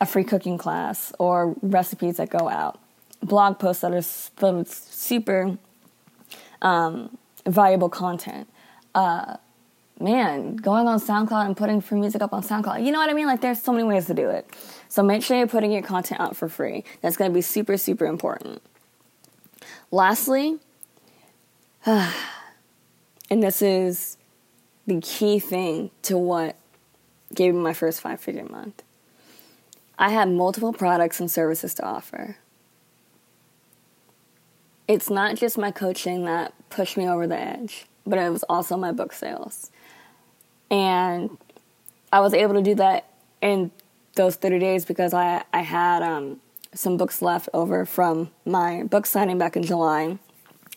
a 0.00 0.04
free 0.04 0.25
cooking 0.25 0.58
class, 0.58 1.12
or 1.20 1.54
recipes 1.62 2.16
that 2.16 2.28
go 2.28 2.49
out, 2.49 2.80
blog 3.23 3.61
posts 3.61 3.82
that 3.82 3.94
are 3.94 4.02
filled 4.02 4.56
with 4.56 4.75
super 4.75 5.56
um, 6.61 7.16
valuable 7.46 7.88
content. 7.88 8.49
Uh, 8.96 9.37
man, 10.00 10.56
going 10.56 10.88
on 10.88 10.99
SoundCloud 10.99 11.46
and 11.46 11.56
putting 11.56 11.80
free 11.80 12.00
music 12.00 12.20
up 12.20 12.32
on 12.32 12.42
SoundCloud. 12.42 12.84
You 12.84 12.90
know 12.90 12.99
what 12.99 13.08
I 13.08 13.12
mean? 13.12 13.26
Like, 13.26 13.40
there's 13.40 13.62
so 13.62 13.70
many 13.70 13.84
ways 13.84 14.06
to 14.06 14.14
do 14.14 14.28
it. 14.30 14.50
So 14.88 15.04
make 15.04 15.23
sure 15.23 15.37
you're 15.37 15.46
putting 15.46 15.70
your 15.70 15.82
content 15.82 16.20
out 16.20 16.37
for 16.37 16.49
free. 16.49 16.82
That's 17.00 17.16
going 17.16 17.30
to 17.30 17.34
be 17.34 17.42
super, 17.42 17.76
super 17.76 18.06
important. 18.06 18.61
Lastly, 19.92 20.58
and 21.87 22.11
this 23.30 23.62
is 23.62 24.16
the 24.86 25.00
key 25.00 25.38
thing 25.38 25.90
to 26.02 26.18
what 26.18 26.56
gave 27.34 27.54
me 27.54 27.60
my 27.60 27.72
first 27.72 28.00
five 28.00 28.20
figure 28.20 28.44
month. 28.44 28.82
I 29.98 30.10
had 30.10 30.28
multiple 30.28 30.72
products 30.72 31.20
and 31.20 31.30
services 31.30 31.74
to 31.74 31.84
offer. 31.84 32.36
It's 34.86 35.08
not 35.08 35.36
just 35.36 35.56
my 35.56 35.70
coaching 35.70 36.24
that 36.24 36.52
pushed 36.68 36.96
me 36.96 37.08
over 37.08 37.26
the 37.26 37.38
edge, 37.38 37.86
but 38.06 38.18
it 38.18 38.30
was 38.30 38.42
also 38.44 38.76
my 38.76 38.92
book 38.92 39.12
sales. 39.12 39.70
And 40.70 41.38
I 42.12 42.20
was 42.20 42.34
able 42.34 42.54
to 42.54 42.62
do 42.62 42.74
that 42.74 43.08
in 43.40 43.70
those 44.16 44.36
30 44.36 44.58
days 44.58 44.84
because 44.84 45.14
I, 45.14 45.44
I 45.52 45.60
had 45.60 46.02
um, 46.02 46.40
some 46.74 46.96
books 46.96 47.22
left 47.22 47.48
over 47.54 47.86
from 47.86 48.30
my 48.44 48.82
book 48.82 49.06
signing 49.06 49.38
back 49.38 49.56
in 49.56 49.62
July. 49.62 50.18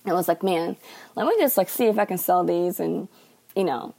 I 0.05 0.13
was 0.13 0.27
like, 0.27 0.41
man, 0.41 0.77
let 1.15 1.27
me 1.27 1.35
just 1.39 1.57
like 1.57 1.69
see 1.69 1.85
if 1.85 1.99
I 1.99 2.05
can 2.05 2.17
sell 2.17 2.43
these 2.43 2.79
and 2.79 3.09
you 3.57 3.63
know, 3.63 3.95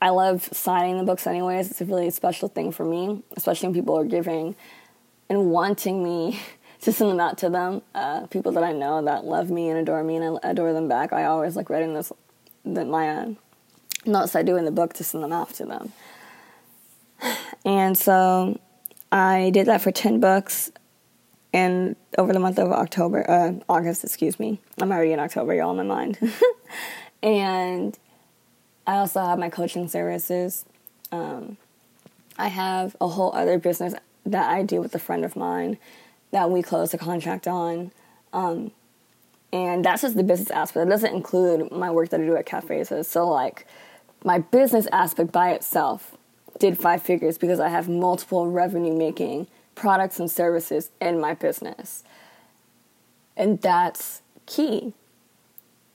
I 0.00 0.10
love 0.10 0.48
signing 0.52 0.98
the 0.98 1.04
books 1.04 1.26
anyways. 1.26 1.70
It's 1.70 1.80
a 1.80 1.84
really 1.84 2.10
special 2.10 2.48
thing 2.48 2.72
for 2.72 2.84
me, 2.84 3.22
especially 3.36 3.68
when 3.68 3.74
people 3.74 3.98
are 3.98 4.04
giving 4.04 4.56
and 5.28 5.50
wanting 5.50 6.02
me 6.02 6.40
to 6.82 6.92
send 6.92 7.10
them 7.10 7.20
out 7.20 7.38
to 7.38 7.50
them. 7.50 7.82
Uh, 7.94 8.26
people 8.26 8.52
that 8.52 8.64
I 8.64 8.72
know 8.72 9.02
that 9.04 9.24
love 9.24 9.50
me 9.50 9.68
and 9.68 9.78
adore 9.78 10.02
me 10.02 10.16
and 10.16 10.38
adore 10.42 10.72
them 10.72 10.88
back. 10.88 11.12
I 11.12 11.24
always 11.24 11.56
like 11.56 11.68
writing 11.68 11.94
this, 11.94 12.12
the, 12.64 12.84
my 12.84 13.08
uh, 13.08 13.28
notes 14.06 14.34
I 14.34 14.42
do 14.42 14.56
in 14.56 14.64
the 14.64 14.70
book 14.70 14.94
to 14.94 15.04
send 15.04 15.22
them 15.22 15.32
off 15.32 15.52
to 15.54 15.66
them. 15.66 15.92
And 17.62 17.98
so 17.98 18.58
I 19.12 19.50
did 19.50 19.66
that 19.66 19.82
for 19.82 19.92
10 19.92 20.18
books 20.18 20.72
and 21.52 21.96
over 22.16 22.32
the 22.32 22.38
month 22.38 22.58
of 22.58 22.72
October, 22.72 23.28
uh, 23.28 23.52
August, 23.68 24.04
excuse 24.04 24.38
me. 24.38 24.60
I'm 24.80 24.90
already 24.92 25.12
in 25.12 25.18
October, 25.18 25.54
y'all, 25.54 25.78
in 25.78 25.86
my 25.86 25.94
mind. 25.94 26.18
and 27.22 27.98
I 28.90 28.96
also 28.96 29.20
have 29.20 29.38
my 29.38 29.50
coaching 29.50 29.86
services. 29.86 30.64
Um, 31.12 31.58
I 32.36 32.48
have 32.48 32.96
a 33.00 33.06
whole 33.06 33.32
other 33.36 33.56
business 33.56 33.94
that 34.26 34.50
I 34.50 34.64
do 34.64 34.80
with 34.80 34.92
a 34.96 34.98
friend 34.98 35.24
of 35.24 35.36
mine 35.36 35.78
that 36.32 36.50
we 36.50 36.60
closed 36.60 36.92
a 36.92 36.98
contract 36.98 37.46
on. 37.46 37.92
Um, 38.32 38.72
and 39.52 39.84
that's 39.84 40.02
just 40.02 40.16
the 40.16 40.24
business 40.24 40.50
aspect. 40.50 40.88
It 40.88 40.90
doesn't 40.90 41.14
include 41.14 41.70
my 41.70 41.92
work 41.92 42.08
that 42.08 42.20
I 42.20 42.24
do 42.24 42.34
at 42.34 42.46
cafes. 42.46 42.92
So, 43.06 43.28
like, 43.28 43.64
my 44.24 44.38
business 44.38 44.88
aspect 44.90 45.30
by 45.30 45.52
itself 45.52 46.16
did 46.58 46.76
five 46.76 47.00
figures 47.00 47.38
because 47.38 47.60
I 47.60 47.68
have 47.68 47.88
multiple 47.88 48.50
revenue 48.50 48.92
making 48.92 49.46
products 49.76 50.18
and 50.18 50.28
services 50.28 50.90
in 51.00 51.20
my 51.20 51.34
business. 51.34 52.02
And 53.36 53.62
that's 53.62 54.22
key 54.46 54.94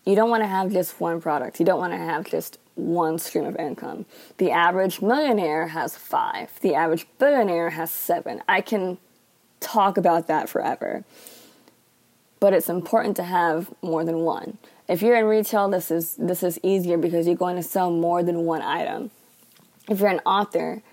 You 0.06 0.16
don't 0.16 0.30
want 0.30 0.44
to 0.44 0.48
have 0.48 0.72
just 0.72 1.02
one 1.02 1.20
product. 1.20 1.60
You 1.60 1.66
don't 1.66 1.80
want 1.80 1.92
to 1.92 1.98
have 1.98 2.26
just 2.26 2.58
one 2.76 3.18
stream 3.18 3.46
of 3.46 3.56
income. 3.56 4.06
The 4.38 4.52
average 4.52 5.02
millionaire 5.02 5.70
has 5.70 5.98
five. 5.98 6.60
The 6.62 6.76
average 6.76 7.08
billionaire 7.18 7.72
has 7.72 7.92
seven. 7.92 8.44
I 8.48 8.62
can 8.62 8.98
talk 9.60 9.98
about 9.98 10.28
that 10.28 10.50
forever. 10.50 11.04
But 12.40 12.54
it's 12.54 12.70
important 12.70 13.16
to 13.18 13.24
have 13.24 13.74
more 13.82 14.04
than 14.04 14.20
one. 14.20 14.58
If 14.88 15.02
you're 15.02 15.16
in 15.16 15.26
retail, 15.26 15.70
this 15.70 15.90
is 15.90 16.16
this 16.16 16.44
is 16.44 16.60
easier 16.62 16.98
because 16.98 17.26
you're 17.26 17.36
going 17.36 17.56
to 17.56 17.64
sell 17.64 17.90
more 17.90 18.22
than 18.22 18.42
one 18.42 18.62
item. 18.62 19.10
If 19.90 20.00
you're 20.00 20.10
an 20.10 20.22
author, 20.26 20.84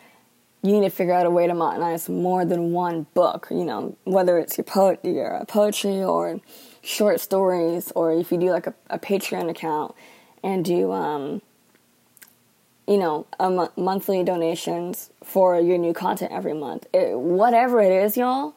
you 0.62 0.72
need 0.72 0.88
to 0.88 0.90
figure 0.90 1.12
out 1.12 1.26
a 1.26 1.30
way 1.30 1.46
to 1.46 1.52
monetize 1.52 2.08
more 2.08 2.44
than 2.44 2.72
one 2.72 3.06
book. 3.12 3.48
You 3.50 3.64
know, 3.64 3.96
whether 4.04 4.38
it's 4.38 4.56
your, 4.56 4.64
po- 4.64 4.98
your 5.02 5.44
poetry 5.46 6.02
or 6.02 6.40
short 6.82 7.20
stories, 7.20 7.92
or 7.94 8.12
if 8.12 8.30
you 8.32 8.38
do 8.38 8.50
like 8.50 8.66
a, 8.66 8.74
a 8.88 8.98
Patreon 8.98 9.50
account 9.50 9.94
and 10.42 10.64
do, 10.64 10.92
um, 10.92 11.42
you 12.86 12.98
know, 12.98 13.26
monthly 13.76 14.24
donations 14.24 15.10
for 15.22 15.60
your 15.60 15.78
new 15.78 15.92
content 15.92 16.32
every 16.32 16.54
month. 16.54 16.86
It, 16.92 17.16
whatever 17.18 17.80
it 17.80 17.92
is, 17.92 18.16
y'all, 18.16 18.54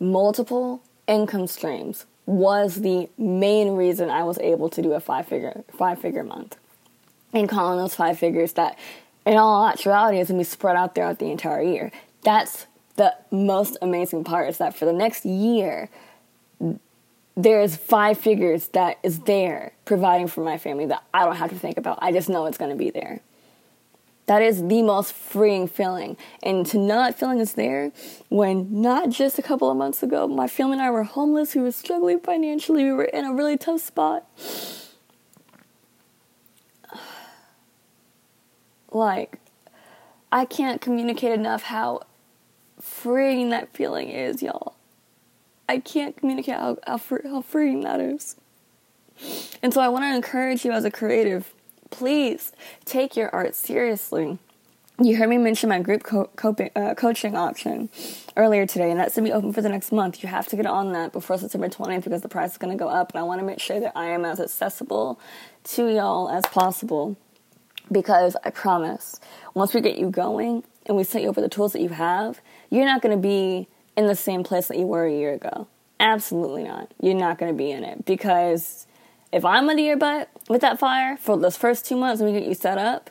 multiple 0.00 0.82
income 1.06 1.46
streams 1.46 2.06
was 2.26 2.76
the 2.76 3.08
main 3.18 3.76
reason 3.76 4.08
I 4.08 4.24
was 4.24 4.38
able 4.38 4.70
to 4.70 4.82
do 4.82 4.92
a 4.92 5.00
five 5.00 5.26
figure 5.26 5.64
five 5.76 6.00
figure 6.00 6.24
month. 6.24 6.56
And 7.32 7.48
calling 7.48 7.78
those 7.78 7.94
five 7.94 8.18
figures 8.18 8.52
that 8.54 8.78
in 9.26 9.36
all 9.36 9.66
actuality 9.66 10.18
is 10.18 10.28
gonna 10.28 10.38
be 10.38 10.44
spread 10.44 10.76
out 10.76 10.94
throughout 10.94 11.18
the 11.18 11.30
entire 11.30 11.62
year. 11.62 11.92
That's 12.22 12.66
the 12.96 13.14
most 13.30 13.76
amazing 13.82 14.24
part 14.24 14.48
is 14.48 14.58
that 14.58 14.74
for 14.74 14.84
the 14.86 14.92
next 14.92 15.26
year 15.26 15.90
there's 17.36 17.76
five 17.76 18.18
figures 18.18 18.68
that 18.68 18.98
is 19.02 19.20
there 19.20 19.72
providing 19.84 20.28
for 20.28 20.42
my 20.42 20.56
family 20.58 20.86
that 20.86 21.02
I 21.12 21.24
don't 21.24 21.36
have 21.36 21.50
to 21.50 21.58
think 21.58 21.76
about. 21.78 21.98
I 22.00 22.12
just 22.12 22.28
know 22.28 22.46
it's 22.46 22.58
gonna 22.58 22.76
be 22.76 22.90
there. 22.90 23.20
That 24.26 24.40
is 24.40 24.66
the 24.68 24.82
most 24.82 25.12
freeing 25.12 25.68
feeling. 25.68 26.16
And 26.42 26.64
to 26.66 26.78
not 26.78 27.14
feeling 27.14 27.40
it's 27.40 27.52
there 27.52 27.92
when 28.30 28.80
not 28.80 29.10
just 29.10 29.38
a 29.38 29.42
couple 29.42 29.70
of 29.70 29.76
months 29.76 30.02
ago, 30.02 30.26
my 30.26 30.48
family 30.48 30.74
and 30.74 30.82
I 30.82 30.90
were 30.90 31.02
homeless, 31.02 31.54
we 31.54 31.60
were 31.60 31.72
struggling 31.72 32.20
financially, 32.20 32.84
we 32.84 32.92
were 32.92 33.04
in 33.04 33.24
a 33.24 33.34
really 33.34 33.56
tough 33.58 33.80
spot. 33.80 34.26
Like, 38.90 39.40
I 40.30 40.44
can't 40.44 40.80
communicate 40.80 41.32
enough 41.32 41.64
how 41.64 42.02
freeing 42.80 43.50
that 43.50 43.74
feeling 43.74 44.08
is, 44.08 44.40
y'all. 44.40 44.76
I 45.68 45.78
can't 45.78 46.16
communicate 46.16 46.56
how, 46.56 46.78
how, 46.86 47.00
how 47.24 47.42
freeing 47.42 47.80
that 47.80 48.00
is. 48.00 48.36
And 49.62 49.72
so 49.72 49.80
I 49.80 49.88
want 49.88 50.04
to 50.04 50.14
encourage 50.14 50.64
you 50.64 50.72
as 50.72 50.84
a 50.84 50.90
creative 50.90 51.52
please 51.94 52.52
take 52.84 53.16
your 53.16 53.30
art 53.30 53.54
seriously. 53.54 54.38
You 55.00 55.16
heard 55.16 55.28
me 55.28 55.38
mention 55.38 55.68
my 55.68 55.80
group 55.80 56.02
co- 56.02 56.30
co- 56.36 56.56
uh, 56.74 56.94
coaching 56.94 57.36
option 57.36 57.88
earlier 58.36 58.66
today, 58.66 58.90
and 58.90 58.98
that's 58.98 59.14
going 59.14 59.24
to 59.24 59.30
be 59.30 59.34
open 59.34 59.52
for 59.52 59.62
the 59.62 59.68
next 59.68 59.92
month. 59.92 60.22
You 60.22 60.28
have 60.28 60.46
to 60.48 60.56
get 60.56 60.66
on 60.66 60.92
that 60.92 61.12
before 61.12 61.38
September 61.38 61.68
20th 61.68 62.04
because 62.04 62.22
the 62.22 62.28
price 62.28 62.52
is 62.52 62.58
going 62.58 62.76
to 62.76 62.78
go 62.78 62.88
up, 62.88 63.12
and 63.12 63.20
I 63.20 63.22
want 63.22 63.40
to 63.40 63.46
make 63.46 63.60
sure 63.60 63.80
that 63.80 63.92
I 63.96 64.06
am 64.06 64.24
as 64.24 64.40
accessible 64.40 65.20
to 65.64 65.88
y'all 65.88 66.28
as 66.28 66.44
possible. 66.46 67.16
Because 67.92 68.36
I 68.44 68.50
promise, 68.50 69.20
once 69.52 69.74
we 69.74 69.80
get 69.80 69.98
you 69.98 70.10
going 70.10 70.64
and 70.86 70.96
we 70.96 71.04
set 71.04 71.22
you 71.22 71.28
with 71.28 71.44
the 71.44 71.48
tools 71.48 71.74
that 71.74 71.82
you 71.82 71.90
have, 71.90 72.40
you're 72.70 72.86
not 72.86 73.02
going 73.02 73.14
to 73.14 73.20
be 73.20 73.68
in 73.96 74.06
the 74.06 74.14
same 74.14 74.42
place 74.42 74.68
that 74.68 74.78
you 74.78 74.86
were 74.86 75.06
a 75.06 75.12
year 75.12 75.32
ago. 75.32 75.68
Absolutely 76.00 76.64
not. 76.64 76.92
You're 77.00 77.14
not 77.14 77.38
going 77.38 77.52
to 77.52 77.56
be 77.56 77.70
in 77.70 77.84
it 77.84 78.04
because 78.04 78.86
if 79.32 79.44
I'm 79.44 79.68
under 79.68 79.82
your 79.82 79.96
butt 79.96 80.28
with 80.48 80.60
that 80.60 80.78
fire 80.78 81.16
for 81.16 81.36
those 81.36 81.56
first 81.56 81.86
two 81.86 81.96
months 81.96 82.20
and 82.20 82.30
we 82.30 82.38
get 82.38 82.48
you 82.48 82.54
set 82.54 82.78
up, 82.78 83.10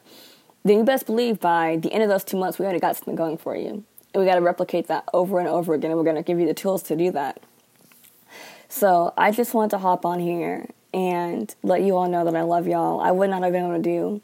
then 0.64 0.78
you 0.78 0.84
best 0.84 1.06
believe 1.06 1.40
by 1.40 1.78
the 1.78 1.92
end 1.92 2.04
of 2.04 2.10
those 2.10 2.24
two 2.24 2.38
months 2.38 2.60
we 2.60 2.66
already 2.66 2.80
got 2.80 2.96
something 2.96 3.16
going 3.16 3.38
for 3.38 3.56
you. 3.56 3.84
And 4.14 4.22
we 4.22 4.26
got 4.26 4.36
to 4.36 4.42
replicate 4.42 4.88
that 4.88 5.06
over 5.14 5.40
and 5.40 5.48
over 5.48 5.74
again, 5.74 5.92
and 5.92 5.98
we're 5.98 6.04
going 6.04 6.16
to 6.18 6.22
give 6.22 6.40
you 6.40 6.46
the 6.46 6.54
tools 6.54 6.84
to 6.84 6.96
do 6.96 7.12
that. 7.12 7.42
So 8.70 9.14
I 9.18 9.32
just 9.32 9.54
want 9.54 9.72
to 9.72 9.80
hop 9.80 10.06
on 10.06 10.20
here 10.20 10.68
and 10.94 11.54
let 11.64 11.82
you 11.82 11.98
all 11.98 12.08
know 12.08 12.24
that 12.24 12.36
I 12.36 12.44
love 12.44 12.68
y'all. 12.68 13.02
I 13.02 13.12
would 13.12 13.30
not 13.30 13.42
have 13.44 13.52
been 13.52 13.66
able 13.66 13.76
to 13.76 13.82
do 13.82 14.22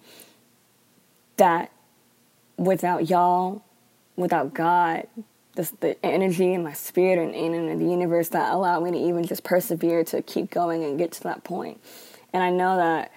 that 1.38 1.72
without 2.58 3.10
y'all, 3.10 3.64
without 4.16 4.54
God, 4.54 5.08
this, 5.56 5.72
the 5.72 6.04
energy 6.06 6.54
and 6.54 6.64
my 6.64 6.74
spirit 6.74 7.20
and, 7.20 7.36
and 7.36 7.70
in 7.70 7.80
the 7.80 7.86
universe 7.86 8.30
that 8.30 8.54
allowed 8.54 8.84
me 8.84 8.92
to 8.92 8.98
even 8.98 9.26
just 9.26 9.44
persevere 9.44 10.04
to 10.06 10.22
keep 10.22 10.50
going 10.52 10.84
and 10.84 10.98
get 10.98 11.12
to 11.14 11.24
that 11.24 11.44
point. 11.44 11.82
And 12.34 12.44
I 12.44 12.50
know 12.50 12.78
that, 12.78 13.12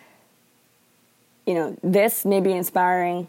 you 1.46 1.54
know, 1.54 1.76
this 1.82 2.24
may 2.24 2.40
be 2.40 2.52
inspiring 2.52 3.28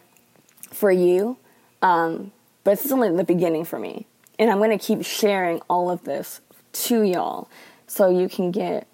for 0.71 0.91
you, 0.91 1.37
um, 1.81 2.31
but 2.63 2.71
this 2.71 2.85
is 2.85 2.91
only 2.91 3.15
the 3.15 3.23
beginning 3.23 3.65
for 3.65 3.77
me. 3.77 4.07
And 4.39 4.49
I'm 4.49 4.57
going 4.57 4.77
to 4.77 4.83
keep 4.83 5.03
sharing 5.03 5.59
all 5.69 5.91
of 5.91 6.03
this 6.03 6.41
to 6.73 7.03
y'all 7.03 7.49
so 7.87 8.09
you 8.09 8.27
can 8.27 8.51
get 8.51 8.87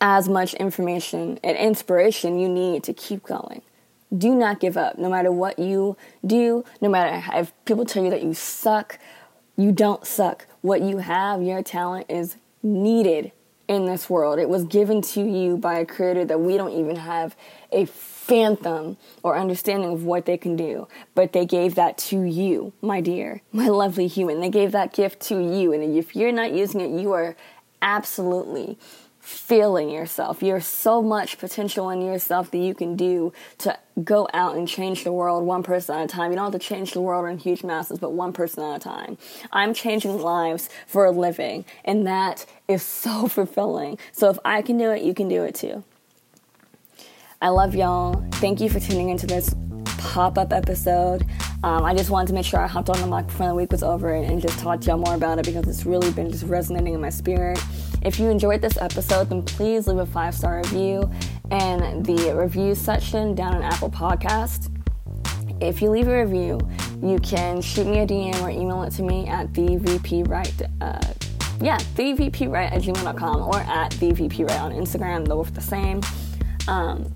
as 0.00 0.28
much 0.28 0.54
information 0.54 1.38
and 1.42 1.56
inspiration 1.56 2.38
you 2.38 2.48
need 2.48 2.82
to 2.84 2.92
keep 2.92 3.22
going. 3.22 3.62
Do 4.16 4.34
not 4.34 4.60
give 4.60 4.76
up. 4.76 4.98
No 4.98 5.08
matter 5.08 5.32
what 5.32 5.58
you 5.58 5.96
do, 6.24 6.64
no 6.80 6.88
matter 6.88 7.22
if 7.34 7.52
people 7.64 7.84
tell 7.84 8.04
you 8.04 8.10
that 8.10 8.22
you 8.22 8.34
suck, 8.34 8.98
you 9.56 9.72
don't 9.72 10.06
suck. 10.06 10.46
What 10.60 10.80
you 10.80 10.98
have, 10.98 11.42
your 11.42 11.62
talent 11.62 12.06
is 12.08 12.36
needed 12.62 13.32
in 13.68 13.86
this 13.86 14.08
world. 14.08 14.38
It 14.38 14.48
was 14.48 14.64
given 14.64 15.02
to 15.02 15.20
you 15.22 15.56
by 15.56 15.78
a 15.78 15.86
creator 15.86 16.24
that 16.24 16.40
we 16.40 16.56
don't 16.56 16.72
even 16.72 16.96
have 16.96 17.36
a 17.72 17.86
phantom 17.86 18.96
or 19.22 19.36
understanding 19.36 19.92
of 19.92 20.04
what 20.04 20.26
they 20.26 20.36
can 20.36 20.56
do. 20.56 20.86
But 21.14 21.32
they 21.32 21.46
gave 21.46 21.74
that 21.74 21.98
to 21.98 22.22
you, 22.22 22.72
my 22.80 23.00
dear, 23.00 23.42
my 23.52 23.68
lovely 23.68 24.06
human. 24.06 24.40
They 24.40 24.50
gave 24.50 24.72
that 24.72 24.92
gift 24.92 25.20
to 25.22 25.34
you. 25.34 25.72
And 25.72 25.96
if 25.96 26.14
you're 26.14 26.32
not 26.32 26.52
using 26.52 26.80
it, 26.80 27.00
you 27.00 27.12
are 27.12 27.36
absolutely 27.82 28.78
feeling 29.26 29.90
yourself. 29.90 30.40
You're 30.40 30.60
so 30.60 31.02
much 31.02 31.36
potential 31.38 31.90
in 31.90 32.00
yourself 32.00 32.48
that 32.52 32.58
you 32.58 32.76
can 32.76 32.94
do 32.94 33.32
to 33.58 33.76
go 34.04 34.28
out 34.32 34.54
and 34.54 34.68
change 34.68 35.02
the 35.02 35.12
world 35.12 35.44
one 35.44 35.64
person 35.64 35.96
at 35.96 36.04
a 36.04 36.06
time. 36.06 36.30
You 36.30 36.36
don't 36.36 36.52
have 36.52 36.60
to 36.60 36.64
change 36.64 36.92
the 36.92 37.00
world 37.00 37.28
in 37.28 37.36
huge 37.38 37.64
masses, 37.64 37.98
but 37.98 38.12
one 38.12 38.32
person 38.32 38.62
at 38.62 38.76
a 38.76 38.78
time. 38.78 39.18
I'm 39.50 39.74
changing 39.74 40.20
lives 40.20 40.68
for 40.86 41.06
a 41.06 41.10
living, 41.10 41.64
and 41.84 42.06
that 42.06 42.46
is 42.68 42.82
so 42.84 43.26
fulfilling. 43.26 43.98
So 44.12 44.30
if 44.30 44.38
I 44.44 44.62
can 44.62 44.78
do 44.78 44.92
it, 44.92 45.02
you 45.02 45.12
can 45.12 45.28
do 45.28 45.42
it 45.42 45.56
too. 45.56 45.82
I 47.42 47.48
love 47.48 47.74
y'all. 47.74 48.24
Thank 48.34 48.60
you 48.60 48.70
for 48.70 48.78
tuning 48.78 49.08
into 49.08 49.26
this 49.26 49.52
pop 49.98 50.38
up 50.38 50.52
episode. 50.52 51.26
Um, 51.64 51.84
I 51.84 51.94
just 51.94 52.10
wanted 52.10 52.28
to 52.28 52.34
make 52.34 52.46
sure 52.46 52.60
I 52.60 52.68
hopped 52.68 52.90
on 52.90 53.00
the 53.00 53.08
mic 53.08 53.26
before 53.26 53.48
the 53.48 53.54
week 53.54 53.72
was 53.72 53.82
over 53.82 54.14
and, 54.14 54.24
and 54.24 54.40
just 54.40 54.60
talk 54.60 54.80
to 54.82 54.86
y'all 54.86 54.98
more 54.98 55.16
about 55.16 55.40
it 55.40 55.46
because 55.46 55.66
it's 55.66 55.84
really 55.84 56.12
been 56.12 56.30
just 56.30 56.44
resonating 56.44 56.94
in 56.94 57.00
my 57.00 57.10
spirit. 57.10 57.58
If 58.06 58.20
you 58.20 58.30
enjoyed 58.30 58.62
this 58.62 58.76
episode, 58.76 59.30
then 59.30 59.42
please 59.42 59.88
leave 59.88 59.98
a 59.98 60.06
five 60.06 60.32
star 60.32 60.58
review 60.58 61.10
in 61.50 62.04
the 62.04 62.32
review 62.36 62.76
section 62.76 63.34
down 63.34 63.56
on 63.56 63.62
Apple 63.64 63.90
Podcast. 63.90 64.70
If 65.60 65.82
you 65.82 65.90
leave 65.90 66.06
a 66.06 66.24
review, 66.24 66.60
you 67.02 67.18
can 67.18 67.60
shoot 67.60 67.84
me 67.84 67.98
a 67.98 68.06
DM 68.06 68.40
or 68.42 68.48
email 68.50 68.84
it 68.84 68.92
to 68.92 69.02
me 69.02 69.26
at 69.26 69.52
the 69.52 69.78
VP. 69.78 70.22
Uh, 70.22 71.00
yeah, 71.60 71.78
thevpwright 71.96 72.70
at 72.70 72.80
gmail.com 72.82 73.42
or 73.42 73.58
at 73.58 73.90
thevpwright 73.90 74.60
on 74.60 74.70
Instagram. 74.70 75.26
They're 75.26 75.34
both 75.34 75.52
the 75.52 75.60
same. 75.60 76.00
Um, 76.68 77.12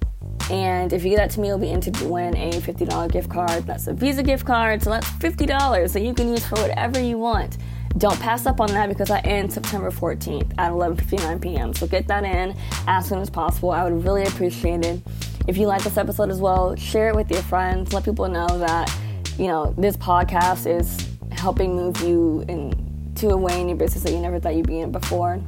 and 0.50 0.92
if 0.92 1.05
you 1.05 1.11
get 1.11 1.18
that 1.18 1.31
to 1.33 1.40
me, 1.40 1.48
you'll 1.48 1.59
be 1.59 1.70
entered 1.70 1.94
to 1.94 2.09
win 2.09 2.37
a 2.37 2.50
$50 2.50 3.12
gift 3.12 3.31
card. 3.31 3.64
That's 3.64 3.87
a 3.87 3.92
Visa 3.92 4.24
gift 4.24 4.44
card, 4.44 4.83
so 4.83 4.90
that's 4.90 5.09
$50 5.09 5.92
that 5.92 6.03
you 6.03 6.14
can 6.14 6.31
use 6.31 6.44
for 6.44 6.57
whatever 6.57 6.98
you 6.98 7.16
want. 7.16 7.59
Don't 7.98 8.18
pass 8.20 8.46
up 8.46 8.61
on 8.61 8.68
that 8.68 8.88
because 8.88 9.11
I 9.11 9.18
end 9.20 9.53
September 9.53 9.90
14th 9.90 10.53
at 10.59 10.70
11:59 10.70 11.40
p.m. 11.40 11.74
So 11.74 11.87
get 11.87 12.07
that 12.07 12.24
in 12.24 12.57
as 12.87 13.09
soon 13.09 13.18
as 13.18 13.29
possible. 13.29 13.70
I 13.70 13.85
would 13.85 14.05
really 14.05 14.22
appreciate 14.22 14.85
it. 14.85 15.00
If 15.48 15.59
you 15.59 15.66
like 15.66 15.83
this 15.83 15.96
episode 15.96 16.31
as 16.31 16.40
well, 16.40 16.76
share 16.76 17.09
it 17.09 17.16
with 17.16 17.31
your 17.31 17.42
friends. 17.42 17.92
Let 17.92 18.05
people 18.05 18.29
know 18.29 18.46
that 18.59 18.94
you 19.38 19.48
know 19.48 19.74
this 19.76 19.96
podcast 19.96 20.66
is 20.70 21.09
helping 21.33 21.74
move 21.74 22.00
you 22.00 22.44
into 22.48 23.31
a 23.31 23.37
way 23.37 23.61
in 23.61 23.68
your 23.68 23.76
business 23.76 24.05
that 24.05 24.12
you 24.12 24.20
never 24.20 24.38
thought 24.38 24.55
you'd 24.55 24.68
be 24.68 24.81
in 24.81 24.92
before. 24.92 25.40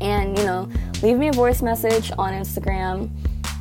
And 0.00 0.36
you 0.36 0.44
know, 0.44 0.68
leave 1.02 1.18
me 1.18 1.28
a 1.28 1.32
voice 1.32 1.62
message 1.62 2.10
on 2.18 2.32
Instagram. 2.32 3.10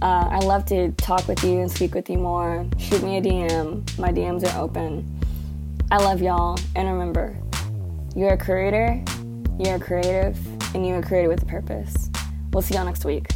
Uh, 0.02 0.30
I 0.32 0.40
love 0.40 0.66
to 0.68 0.92
talk 0.94 1.28
with 1.28 1.44
you 1.44 1.60
and 1.60 1.70
speak 1.70 1.94
with 1.94 2.10
you 2.10 2.18
more. 2.18 2.66
Shoot 2.78 3.04
me 3.04 3.18
a 3.18 3.22
DM. 3.22 4.00
My 4.00 4.12
DMs 4.12 4.52
are 4.52 4.60
open. 4.60 5.06
I 5.92 5.98
love 5.98 6.22
y'all, 6.22 6.58
and 6.76 6.88
remember, 6.88 7.36
you're 8.20 8.34
a 8.34 8.38
creator, 8.38 9.02
you're 9.58 9.76
a 9.76 9.80
creative, 9.80 10.36
and 10.76 10.86
you're 10.86 11.00
a 11.00 11.02
creator 11.02 11.30
with 11.30 11.42
a 11.42 11.46
purpose. 11.46 12.10
We'll 12.52 12.62
see 12.62 12.76
y'all 12.76 12.84
next 12.84 13.06
week. 13.06 13.28